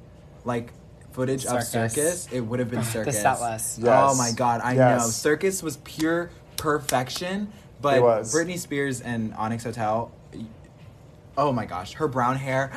[0.44, 0.70] like
[1.12, 1.94] footage of Circus.
[1.94, 3.20] circus, it would have been circus.
[3.20, 3.78] set list.
[3.82, 4.10] Oh yes.
[4.10, 5.00] Oh my god, I Yes.
[5.02, 5.06] know.
[5.10, 7.52] Circus was pure perfection.
[7.80, 8.34] But It was.
[8.34, 10.12] Britney Spears and Onyx Hotel,
[11.36, 12.70] oh my gosh, her brown hair,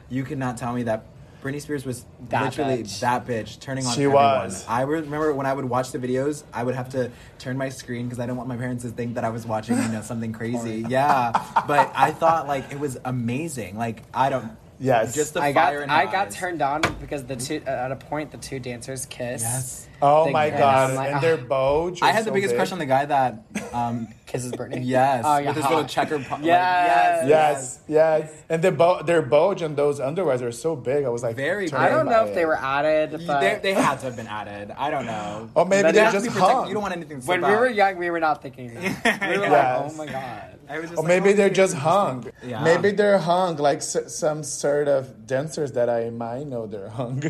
[0.10, 1.06] you could not tell me that
[1.42, 3.00] Britney Spears was That literally bitch.
[3.00, 4.22] that bitch turning on She everyone.
[4.44, 4.66] was.
[4.68, 8.04] I remember when I would watch the videos, I would have to turn my screen
[8.06, 10.32] because I don't want my parents to think that I was watching, you know, something
[10.40, 10.84] crazy.
[10.88, 11.32] yeah,
[11.66, 13.78] but I thought like it was amazing.
[13.78, 14.50] Like I don't.
[14.80, 15.14] Yes.
[15.14, 16.34] Just the I got fire in her I got eyes.
[16.34, 19.42] turned on because the two at a point the two dancers kiss.
[19.42, 19.88] Yes.
[20.02, 20.90] Oh They- my and god!
[20.90, 21.20] I'm like, and ah.
[21.20, 21.94] their bow.
[22.00, 23.42] I had the biggest crush on the guy that.
[23.72, 24.78] Um, Kisses Britney.
[24.82, 25.24] yes.
[25.26, 25.48] Oh, yeah.
[25.48, 26.18] With his little checker.
[26.20, 27.28] po- like, Yes.
[27.28, 31.04] Yes, yes, and the bo- their bulge and those underwears are so big.
[31.04, 32.34] I was like, Very I don't know if it.
[32.36, 34.70] they were added, but They, they had to have been added.
[34.78, 35.50] I don't know.
[35.56, 36.68] Or maybe But they it has to just hung.
[36.68, 39.30] You don't want anything when slip we were young, we were not thinking that.
[39.30, 39.50] We were Yes.
[39.50, 40.58] like, oh my god.
[40.68, 42.30] I was just Or like, maybe oh, they're just hung.
[42.46, 42.62] Yeah.
[42.62, 47.20] Maybe they're hung like s- some sort of dancers that I might know they're hung.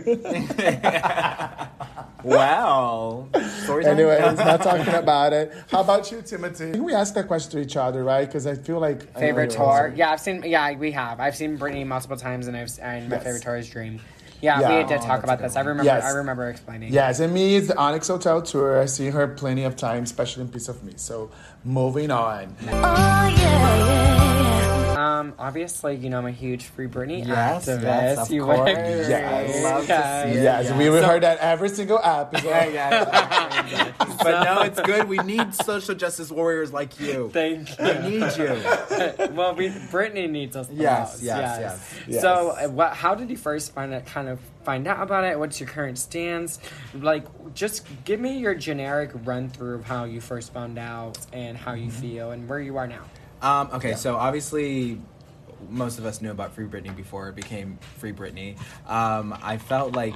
[2.23, 3.29] Wow.
[3.65, 3.95] Story time?
[3.99, 5.53] Anyways, not talking about it.
[5.71, 6.79] How about you, Timothy?
[6.91, 8.27] I we asked that question to each other, right?
[8.27, 9.87] Because I feel like Favorite tour?
[9.87, 9.97] answer.
[9.97, 10.43] Yeah, I've seen.
[10.45, 11.21] Yeah, we have.
[11.21, 14.01] I've seen Britney multiple times, and I've and my favorite tour is Dream.
[14.41, 14.69] Yeah, Yeah.
[14.69, 15.57] we Oh, did that's talk about good this.
[15.57, 15.85] I remember.
[15.85, 16.03] Yes.
[16.05, 16.93] I remember explaining.
[16.93, 18.81] Yes, and me, it's the Onyx Hotel tour.
[18.81, 20.95] I see her plenty of times, especially in Piece of Me.
[20.97, 21.31] So,
[21.63, 22.57] moving on.
[22.63, 24.40] Oh yeah, yeah, yeah.
[25.21, 27.83] Um, obviously, you know I'm a huge Free Britney Yes, activist.
[27.83, 28.59] yes, of you course.
[28.61, 29.09] would agree.
[29.09, 29.65] Yes.
[29.65, 29.87] Love to
[30.33, 30.43] see it.
[30.43, 30.79] Yes, Yeah.
[30.79, 32.51] we would So- heard that every single episode.
[32.53, 33.93] Hey yeah
[34.23, 35.09] but no, it's good.
[35.09, 37.31] We need social justice warriors like you.
[37.33, 37.85] Thank you.
[37.85, 39.33] We need you.
[39.35, 40.69] well, we Britney needs us.
[40.69, 41.95] The Yes, most, yes, yes.
[42.09, 42.21] Yes.
[42.23, 42.95] So, uh, what?
[42.95, 44.07] How did you first find it?
[44.07, 45.39] Kind of find out about it.
[45.39, 46.59] What's your current stance?
[46.95, 51.57] Like, just give me your generic run through of how you first found out and
[51.57, 52.01] how you Mm-hmm.
[52.01, 53.03] feel and where you are now.
[53.43, 55.01] Um, okay, so obviously,
[55.69, 58.57] most of us knew about Free Britney before it became Free Britney.
[58.89, 60.15] Um, I felt like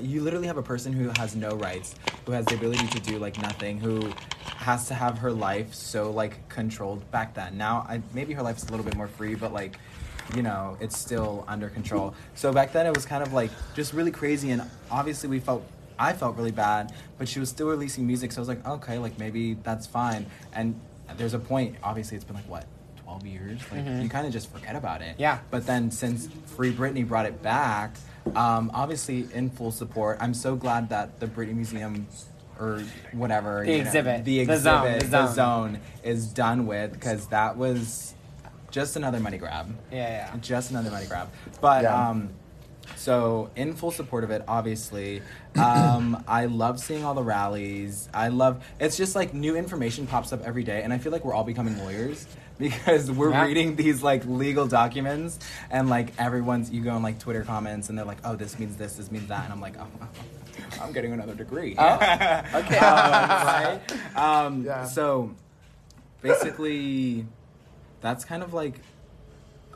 [0.00, 1.94] you literally have a person who has no rights,
[2.26, 4.12] who has the ability to do like nothing, who
[4.56, 7.56] has to have her life so like controlled back then.
[7.56, 9.76] Now, I, maybe her life's a little bit more free, but like,
[10.34, 12.14] you know, it's still under control.
[12.34, 15.64] So back then it was kind of like just really crazy, and obviously we felt.
[15.96, 18.98] I felt really bad, but she was still releasing music, so I was like, okay,
[18.98, 20.26] like maybe that's fine.
[20.52, 20.80] And
[21.16, 21.76] there's a point.
[21.84, 22.66] Obviously, it's been like what,
[23.20, 23.60] 12 years?
[23.70, 25.16] Like you kind of just forget about it.
[25.18, 25.38] Yeah.
[25.50, 27.94] But then since Free Britney brought it back,
[28.34, 30.18] um, obviously in full support.
[30.20, 32.06] I'm so glad that the Britney Museum
[32.58, 34.24] or whatever The you know, exhibit.
[34.24, 35.34] the The exhibit, zone, the the zone.
[35.34, 38.14] zone is done with because that was
[38.70, 39.74] just another money grab.
[39.92, 40.36] Yeah, yeah.
[40.40, 41.28] Just another money grab.
[41.60, 42.08] But Yeah.
[42.10, 42.30] um,
[42.96, 45.22] so in full support of it, obviously.
[45.56, 48.08] Um, I love seeing all the rallies.
[48.12, 51.24] I love it's just like new information pops up every day, and I feel like
[51.24, 52.26] we're all becoming lawyers
[52.58, 53.44] because we're Yeah.
[53.46, 55.38] reading these like legal documents,
[55.70, 58.76] and like everyone's you go on like Twitter comments, and they're like, "Oh, this means
[58.76, 59.86] this, this means that," and I'm like, "Oh."
[60.80, 61.74] I'm getting another degree.
[61.76, 61.94] Oh,
[62.54, 62.78] okay.
[62.78, 63.80] Um, right?
[64.16, 64.84] Um, Yeah.
[64.84, 65.34] So
[66.22, 67.26] basically,
[68.00, 68.80] that's kind of like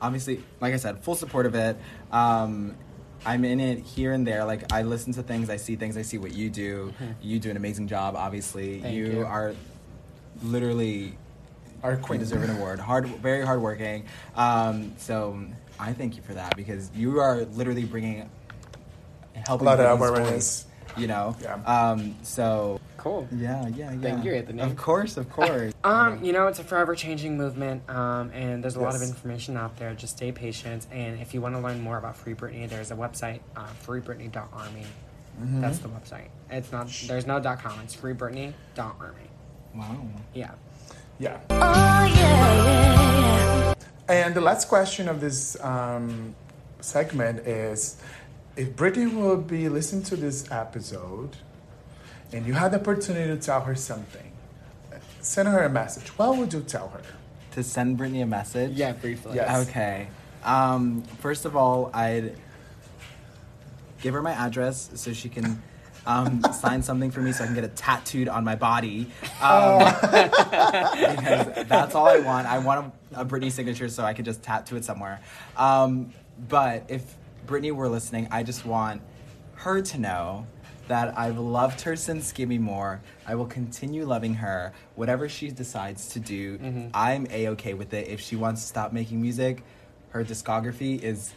[0.00, 1.76] obviously, like I said, full support of it.
[2.12, 2.76] Um,
[3.26, 4.44] I'm in it here and there.
[4.44, 6.92] Like I listen to things, I see things, I see what you do.
[7.20, 8.14] You do an amazing job.
[8.16, 9.26] Obviously, Thank you, you.
[9.26, 9.54] are
[10.42, 11.16] literally
[11.82, 12.20] Our you queen.
[12.20, 12.80] deserve an award.
[12.80, 14.04] Hard, very hardworking.
[14.34, 15.38] Um, so
[15.78, 18.28] I thank you for that because you are literally bringing
[19.46, 20.64] helping A lot of awareness.
[20.64, 21.36] voice, You know.
[21.40, 21.54] Yeah.
[21.64, 23.28] Um, so Cool.
[23.30, 24.00] yeah, yeah, yeah.
[24.00, 24.60] Thank you, Anthony.
[24.62, 25.72] Of course, of course.
[25.84, 29.56] Um, you know, it's a forever changing movement, um, and there's a lot of information
[29.56, 29.94] out there.
[29.94, 32.94] Just stay patient, and if you want to learn more about Free Britney, there's a
[32.96, 34.84] website, uh, freebritney.army.
[35.40, 35.60] Mm-hmm.
[35.62, 36.28] That's the website.
[36.50, 36.88] It's not.
[37.06, 37.78] There's no dot .com.
[37.80, 39.30] It's freebritney.army.
[39.74, 39.96] wow.
[40.34, 40.50] Yeah.
[41.18, 41.40] Yeah.
[41.50, 43.74] Oh yeah, yeah,
[44.08, 44.24] yeah.
[44.24, 46.34] And the last question of this um,
[46.80, 48.00] segment is
[48.56, 51.36] if Britney will be listening to this episode
[52.32, 54.32] and you had the opportunity to tell her something,
[55.20, 56.08] send her a message.
[56.18, 57.02] What would you tell her?
[57.52, 58.72] To send Britney a message.
[58.72, 59.36] Yeah, briefly.
[59.36, 59.68] Yes.
[59.68, 60.08] Okay.
[60.44, 62.36] Um, first of all, I'd
[64.00, 65.62] give her my address so she can
[66.08, 69.06] um, sign something for me so I can get it tattooed on my body.
[69.40, 72.48] Um, because that's all I want.
[72.48, 75.20] I want a, a Britney signature so I could just tattoo it somewhere.
[75.56, 76.12] Um,
[76.48, 79.02] but if Britney were listening, I just want
[79.56, 80.46] her to know
[80.88, 83.00] that I've loved her since Gimme More.
[83.26, 84.72] I will continue loving her.
[84.94, 86.58] Whatever she decides to do,
[86.94, 88.08] I'm a okay with it.
[88.08, 89.62] If she wants to stop making music,
[90.10, 91.34] her discography is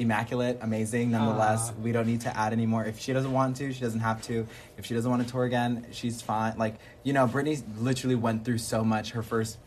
[0.00, 1.10] immaculate, amazing.
[1.10, 2.84] Nonetheless, we don't need to add anymore.
[2.84, 4.46] If she doesn't want to, she doesn't have to.
[4.78, 6.56] If she doesn't want to tour again, she's fine.
[6.58, 9.10] Like you know, Britney literally went through so much.
[9.10, 9.58] Her first,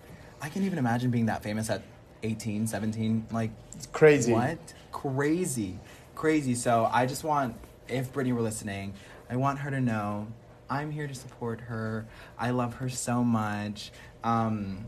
[0.41, 1.83] I can't even imagine being that famous at
[2.23, 3.27] 18, 17.
[3.31, 4.33] Like It's crazy.
[4.33, 4.57] what?
[4.91, 5.79] Crazy.
[6.15, 6.55] Crazy.
[6.55, 7.55] So I just want,
[7.87, 8.93] if Britney were listening,
[9.29, 10.27] I want her to know
[10.69, 12.05] I'm here to support her.
[12.37, 13.91] I love her so much.
[14.23, 14.85] Um,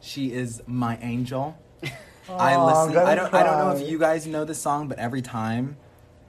[0.00, 1.56] she is my angel.
[2.30, 2.96] I listen.
[2.98, 3.32] I don't.
[3.34, 5.76] I don't know if you guys know this song, but every time.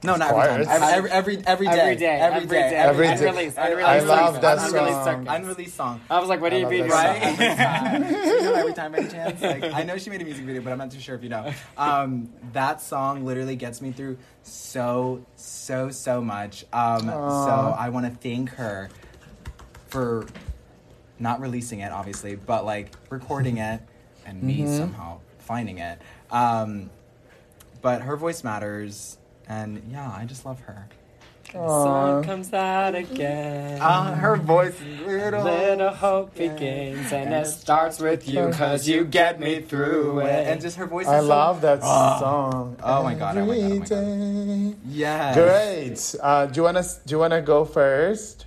[0.02, 0.82] No, not every time.
[0.82, 1.72] Every, every, every, every day.
[1.78, 2.70] Every day, Every every day.
[2.70, 2.76] day.
[2.76, 3.12] Every day.
[3.12, 5.28] Unreleased, I- unreleased I love seconds, that unreleased song.
[5.28, 6.00] Unreleased song.
[6.08, 7.38] I was like, what do you love mean, right?
[8.00, 10.72] you know every time any chance like i know she made a music video but
[10.72, 15.24] i'm not too sure if you know um, that song literally gets me through so
[15.36, 18.88] so so much um, so i want to thank her
[19.88, 20.26] for
[21.18, 23.80] not releasing it obviously but like recording it
[24.24, 24.76] and me Mm-hmm.
[24.78, 25.20] somehow
[25.50, 25.98] finding it
[26.30, 26.90] um,
[27.82, 30.86] but her voice matters and yeah i just love her
[31.52, 33.80] Sun comes out again.
[33.82, 39.02] uh, her voice is little Little hope begins, and it starts with you, cause you
[39.04, 40.46] get me through it.
[40.46, 42.18] and just her voice I is so- love that Ah.
[42.20, 42.76] song.
[42.84, 43.92] Oh my God, oh my God, oh my God.
[43.98, 44.76] Every day.
[44.86, 45.34] yes
[46.14, 46.22] Great.
[46.22, 48.46] Uh, do you wanna do you wanna go first?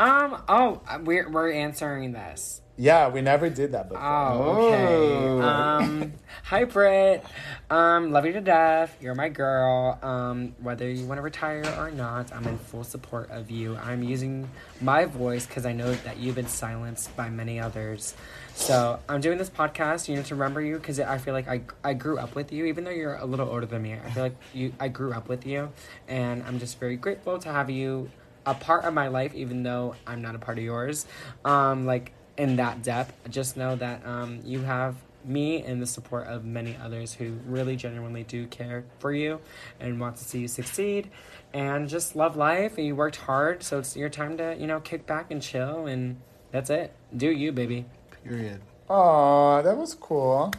[0.00, 0.42] Um.
[0.48, 2.62] Oh, we're we're answering this.
[2.80, 4.02] Yeah, we never did that before.
[4.02, 5.42] Oh, okay.
[5.42, 6.14] Um.
[6.44, 7.22] Hi, Britt.
[7.68, 8.10] Um.
[8.10, 8.96] Love you to death.
[9.02, 9.98] You're my girl.
[10.02, 10.54] Um.
[10.62, 13.76] Whether you want to retire or not, I'm in full support of you.
[13.76, 14.48] I'm using
[14.80, 18.14] my voice because I know that you've been silenced by many others.
[18.54, 21.60] So I'm doing this podcast, you know, to remember you because I feel like I
[21.84, 23.92] I grew up with you, even though you're a little older than me.
[23.92, 25.70] I feel like you I grew up with you,
[26.08, 28.08] and I'm just very grateful to have you
[28.46, 31.04] a part of my life, even though I'm not a part of yours.
[31.44, 36.26] Um, like in that depth, just know that um, you have me and the support
[36.26, 39.38] of many others who really genuinely do care for you
[39.78, 41.10] and want to see you succeed
[41.52, 45.06] and just love life you worked hard so it's your time to you know kick
[45.06, 46.16] back and chill and
[46.52, 47.84] that's it do you baby
[48.24, 50.50] period Aw, that was cool.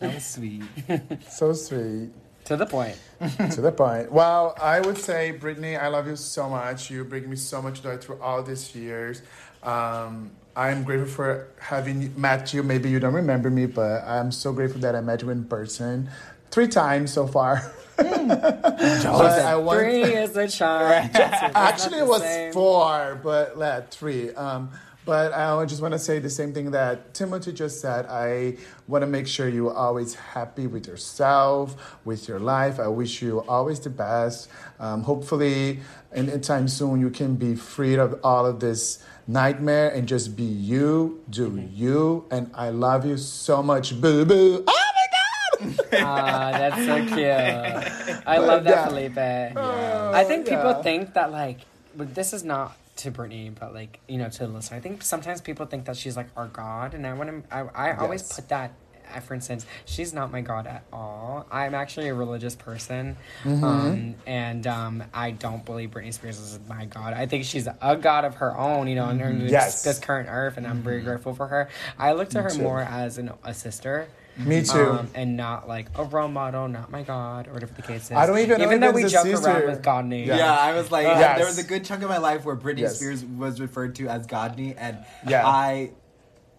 [0.00, 0.64] that was sweet
[1.28, 2.10] So sweet.
[2.48, 2.98] To the point.
[3.50, 4.10] to the point.
[4.10, 6.90] Well, I would say, Britney, I love you so much.
[6.90, 9.20] You bring me so much joy through all these years.
[9.62, 12.64] Um, I'm grateful for having met you.
[12.64, 16.10] Maybe you don't remember me, but I'm so grateful that I met you in person
[16.50, 17.72] three times so far.
[17.96, 21.10] but I want Three is a charm.
[21.14, 24.34] Actually, it was four, but yeah, three.
[24.34, 24.70] Um,
[25.04, 28.06] but I just want to say the same thing that Timothy just said.
[28.06, 28.56] I
[28.88, 32.80] want to make sure you're always happy with yourself, with your life.
[32.80, 34.48] I wish you always the best.
[34.80, 35.78] Um, hopefully,
[36.12, 40.34] in, in time soon, you can be freed of all of this nightmare and just
[40.36, 42.24] be you, do you.
[42.30, 44.64] And I love you so much, boo boo.
[44.66, 45.76] Oh my God!
[46.00, 48.22] Ah, that's so cute.
[48.26, 48.86] I But, love that, yeah.
[48.88, 49.18] Felipe.
[49.58, 50.82] I think people yeah.
[50.82, 51.60] think that like,
[51.96, 54.76] but this is not to Britney, but like you know to the listener.
[54.76, 57.54] I think sometimes people think that she's like our god, and I want to.
[57.54, 58.32] I, I always Yes.
[58.36, 58.72] put that.
[59.14, 61.46] Uh, For instance, she's not my god at all.
[61.50, 63.64] I'm actually a religious person, Mm-hmm.
[63.64, 67.12] um, and um, I don't believe Britney Spears is my god.
[67.14, 69.46] I think she's a god of her own, you know, in her Mm-hmm.
[69.48, 69.82] Yes.
[69.82, 71.68] this current earth, and I'm very grateful for her.
[71.98, 72.62] I look to her too.
[72.62, 74.08] more as an, a sister.
[74.36, 74.78] Me too.
[74.90, 78.12] Um, and not like a role model, not my God, or whatever the case is.
[78.12, 79.48] I don't even Even if though we it's joke sister.
[79.48, 80.28] around with God name.
[80.28, 80.36] Yeah.
[80.36, 81.38] Yeah, I was like, Yes.
[81.38, 82.96] there was a good chunk of my life where Britney Yes.
[82.98, 84.96] Spears was referred to as Godney, and
[85.26, 85.44] Yeah.
[85.44, 85.90] I,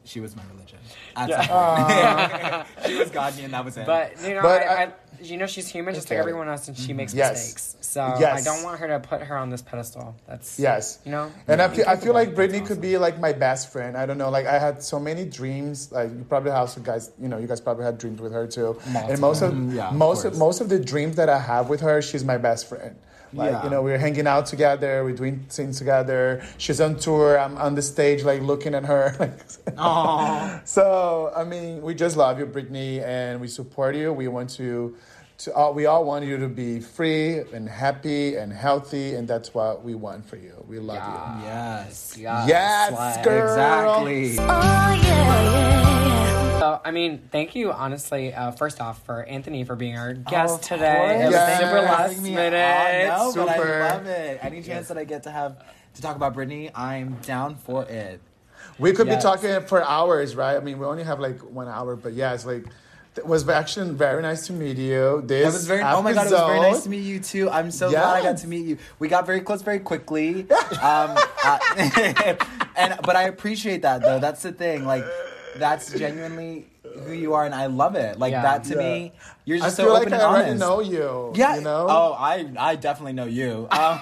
[0.04, 0.69] she was my religion.
[1.20, 1.46] At Yeah.
[1.46, 2.68] some point.
[2.88, 3.86] she was Godney, and that was it.
[3.86, 4.92] But you know, But I, I- I,
[5.22, 6.16] you know, she's human just Okay.
[6.16, 7.32] like everyone else, and she makes Yes.
[7.32, 7.76] mistakes.
[7.82, 10.16] So I don't want her to put her on this pedestal.
[10.28, 11.00] That's Yes.
[11.04, 11.30] you know.
[11.48, 13.98] And I feel, I feel like Britney could be like my best friend.
[13.98, 14.30] I don't know.
[14.30, 15.92] Like I had so many dreams.
[15.92, 17.12] Like you probably have some guys.
[17.20, 18.80] You know, you guys probably had dreams with her too.
[18.96, 21.82] And most of Mm, yeah, most of, most of the dreams that I have with
[21.82, 22.96] her, she's my best friend.
[23.34, 23.64] Like Yeah.
[23.64, 25.04] you know, we're hanging out together.
[25.04, 26.44] We're doing things together.
[26.58, 27.38] She's on tour.
[27.40, 29.36] I'm on the stage, like looking at her.
[30.66, 34.12] So I mean, we just love you, Britney, and we support you.
[34.14, 34.96] We want to,
[35.40, 39.54] to all, we all want you to be free and happy and healthy, and that's
[39.54, 40.54] what we want for you.
[40.68, 40.98] We love
[41.42, 41.46] you.
[41.48, 43.44] yes, Yeah, Yes, girl.
[43.46, 44.36] exactly.
[44.40, 46.29] Oh yeah, yeah, yeah.
[46.70, 48.34] So I mean, thank you honestly.
[48.34, 51.22] Uh, first off, for Anthony for being our guest Of today.
[51.22, 51.58] It was Yes.
[51.60, 53.10] super Thank you for last minute.
[53.12, 53.36] on.
[53.36, 54.40] No, but I love it.
[54.44, 55.58] Any chance that I get to have
[55.96, 58.22] to talk about Britney, I'm down for it.
[58.78, 59.18] We could Yes.
[59.18, 60.58] be talking for hours, right?
[60.58, 62.66] I mean, we only have like one hour, but yeah, it's like
[63.18, 65.24] it was actually very nice to meet you.
[65.26, 65.82] This It was very.
[65.82, 67.50] Oh my god, it was very nice to meet you too.
[67.50, 68.78] I'm so glad I got to meet you.
[69.00, 70.48] We got very close very quickly.
[70.82, 71.60] um, uh,
[72.78, 74.20] and but I appreciate that though.
[74.20, 74.86] That's the thing.
[74.86, 75.06] Like
[75.60, 76.68] that's genuinely
[77.04, 78.18] who you are, and I love it.
[78.20, 78.42] Like Yeah.
[78.42, 78.80] that to Yeah.
[78.80, 79.14] me,
[79.46, 80.60] you're I just feel so like open I and already honest.
[80.60, 81.32] know you.
[81.36, 81.56] Yeah.
[81.56, 81.88] you know.
[81.90, 83.68] Oh, I I definitely know you.
[83.80, 84.00] Um,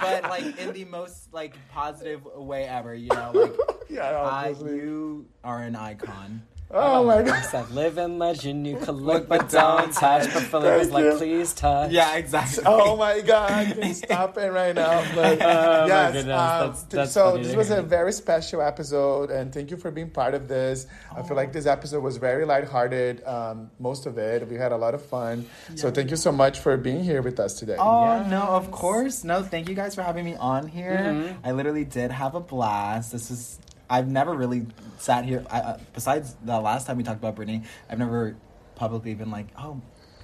[0.00, 2.94] but like in the most like positive way ever.
[2.94, 3.52] You know, like
[3.90, 6.42] yeah, I, you are an icon.
[6.70, 7.28] Oh my god.
[7.28, 7.44] I god.
[7.50, 10.24] said, live in legend, you could look but don't touch.
[10.32, 11.14] But Philip was like, you.
[11.16, 11.90] please touch.
[11.92, 12.64] Yeah, exactly.
[12.66, 15.04] Oh my god, I can stop it right now.
[15.14, 19.30] But Oh my yes, goodness, um, that's- that's so this was a very special episode,
[19.30, 20.86] and thank you for being part of this.
[21.16, 24.46] I feel like this episode was very lighthearted, um, most of it.
[24.48, 25.46] We had a lot of fun.
[25.76, 27.76] So thank you so much for being here with us today.
[27.78, 29.24] Oh no, of course.
[29.24, 30.98] No, thank you guys for having me on here.
[30.98, 31.46] Mm-hmm.
[31.46, 33.12] I literally did have a blast.
[33.12, 33.58] This is
[33.88, 34.66] I've never really
[34.98, 35.44] sat here.
[35.50, 38.36] I, uh, besides the last time we talked about Britney, I've never
[38.74, 39.80] publicly been like, oh,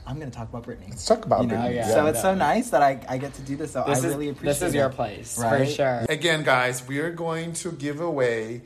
[0.07, 0.91] I'm gonna talk about Britney.
[0.91, 1.55] Let's talk about You know?
[1.57, 1.89] Britney, yeah.
[1.89, 3.73] so it's so nice that I, I get to do this.
[3.73, 4.79] So This I is really appreciate this is it.
[4.79, 6.05] your place for sure.
[6.09, 8.63] Again, guys, we are going to give away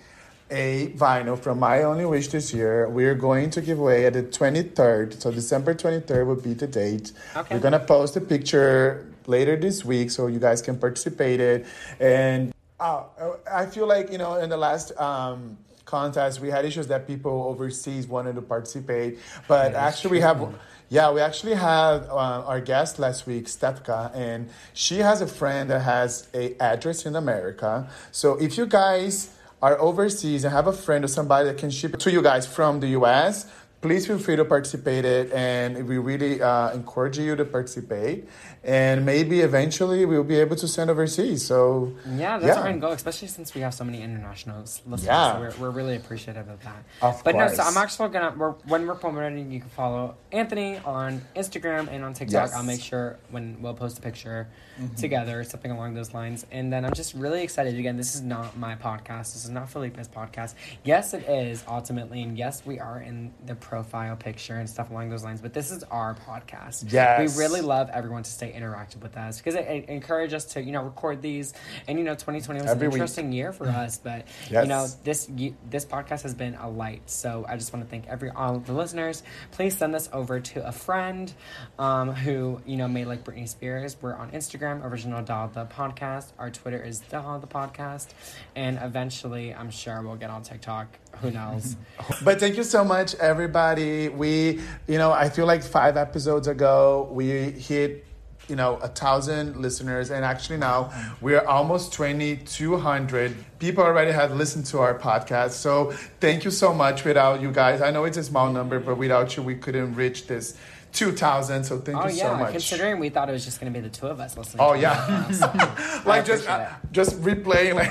[0.50, 2.88] a vinyl from My Only Wish this year.
[2.88, 5.20] We're going to give away at the 23rd.
[5.20, 7.12] So December 23rd will be the date.
[7.36, 7.54] Okay.
[7.54, 11.66] We're going to post a picture later this week so you guys can participate it.
[11.98, 13.04] And uh,
[13.50, 17.44] I feel like, you know, in the last um, contest, we had issues that people
[17.44, 19.18] overseas wanted to participate.
[19.48, 20.54] But actually, we have.
[20.88, 25.68] Yeah, we actually had uh, our guest last week, Stefka, and she has a friend
[25.68, 27.90] that has a address in America.
[28.12, 31.94] So if you guys are overseas and have a friend or somebody that can ship
[31.94, 33.50] it to you guys from the US,
[33.86, 38.28] please feel free to participate it and we really uh, encourage you to participate
[38.64, 42.90] and maybe eventually we'll be able to send overseas so Yeah, that's our end goal,
[42.90, 45.06] especially since we have so many internationals listeners.
[45.06, 45.34] Yeah.
[45.34, 46.84] So we're, we're really appreciative of that.
[47.00, 47.62] Of but no, so.
[47.62, 52.12] I'm actually gonna we're, when we're promoting, you can follow Anthony on Instagram and on
[52.12, 52.48] TikTok.
[52.48, 52.54] Yes.
[52.54, 54.94] I'll make sure when we'll post a picture Mm-hmm.
[54.96, 56.44] together, something along those lines.
[56.52, 57.78] And then I'm just really excited.
[57.78, 59.32] Again, this is not my podcast.
[59.32, 60.52] This is not Felipe's podcast.
[60.84, 65.10] Yes, it is ultimately, and yes, we are in the profile picture and stuff along
[65.10, 65.40] those lines.
[65.42, 66.90] But this is our podcast.
[66.90, 67.36] Yes.
[67.36, 70.62] we really love everyone to stay interactive with us because it, it encourages us to
[70.62, 71.52] you know record these.
[71.86, 72.96] And you know, 2020 was Every an week.
[73.00, 74.64] interesting year for us, but Yes.
[74.64, 75.28] you know this
[75.68, 77.02] this podcast has been a light.
[77.10, 79.22] So I just want to thank every all of the listeners.
[79.52, 81.32] Please send this over to a friend
[81.78, 83.96] um, who you know may like Britney Spears.
[84.00, 86.32] We're on Instagram, Original Doll the Podcast.
[86.38, 88.08] Our Twitter is Doll the Podcast,
[88.54, 90.88] and eventually, I'm sure we'll get on TikTok.
[91.22, 91.76] Who knows?
[92.22, 94.08] But thank you so much, everybody.
[94.08, 98.04] We, you know, I feel like five episodes ago we hit,
[98.48, 103.34] you know, a thousand listeners, and actually now we're almost twenty two hundred.
[103.58, 107.04] People already have listened to our podcast, so thank you so much.
[107.04, 110.26] Without you guys, I know it's a small number, but without you, we couldn't reach
[110.26, 110.56] this
[110.92, 111.64] two thousand.
[111.64, 112.52] So thank oh you yeah, so much.
[112.52, 114.60] considering we thought it was just going to be the two of us listening.
[114.60, 117.90] Oh yeah, like just uh, just replaying like.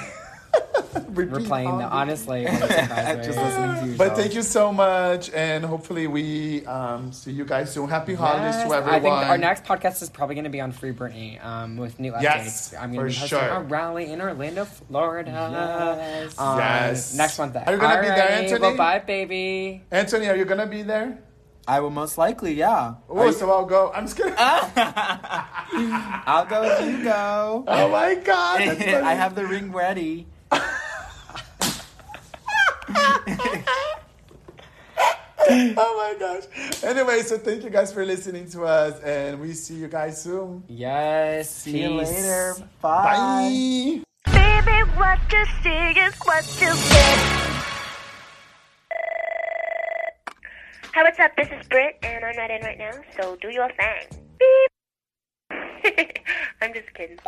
[1.09, 2.45] We're playing the honestly.
[2.45, 3.97] what Just listening to you.
[3.97, 7.89] But thank you so much, and hopefully we um, see you guys soon.
[7.89, 8.95] Happy holidays Yes, to everyone.
[8.95, 11.99] I think our next podcast is probably going to be on Free Britney um, with
[11.99, 12.21] new updates.
[12.21, 13.47] Yes, I'm going for to be hosting sure.
[13.49, 15.31] a rally in Orlando, Florida.
[15.31, 16.39] Yes.
[16.39, 17.15] Um, Yes.
[17.15, 17.55] Next month.
[17.55, 18.61] Are you gonna be there, Alrighty, Anthony?
[18.61, 19.83] Well, bye, baby.
[19.91, 21.19] Anthony, are you gonna be there?
[21.67, 22.95] I will most likely, yeah.
[23.09, 23.91] Oh, so I'll go.
[23.93, 24.33] I'm just kidding.
[24.37, 27.63] I'll go if you go.
[27.67, 28.93] oh my god, that's funny.
[28.93, 30.27] I have the ring ready.
[35.77, 36.83] Oh my gosh.
[36.83, 40.63] Anyway, so thank you guys for listening to us, and we see you guys soon.
[40.67, 41.49] Yes.
[41.51, 42.55] See you later.
[42.81, 44.01] Bye.
[44.25, 44.31] Bye.
[44.33, 47.45] Baby, what you see is what you get.
[50.93, 51.35] Hi, what's up?
[51.35, 54.23] This is Britt, and I'm not in right now, so do your thing.
[54.39, 54.71] Beep.
[56.61, 57.19] I'm just kidding.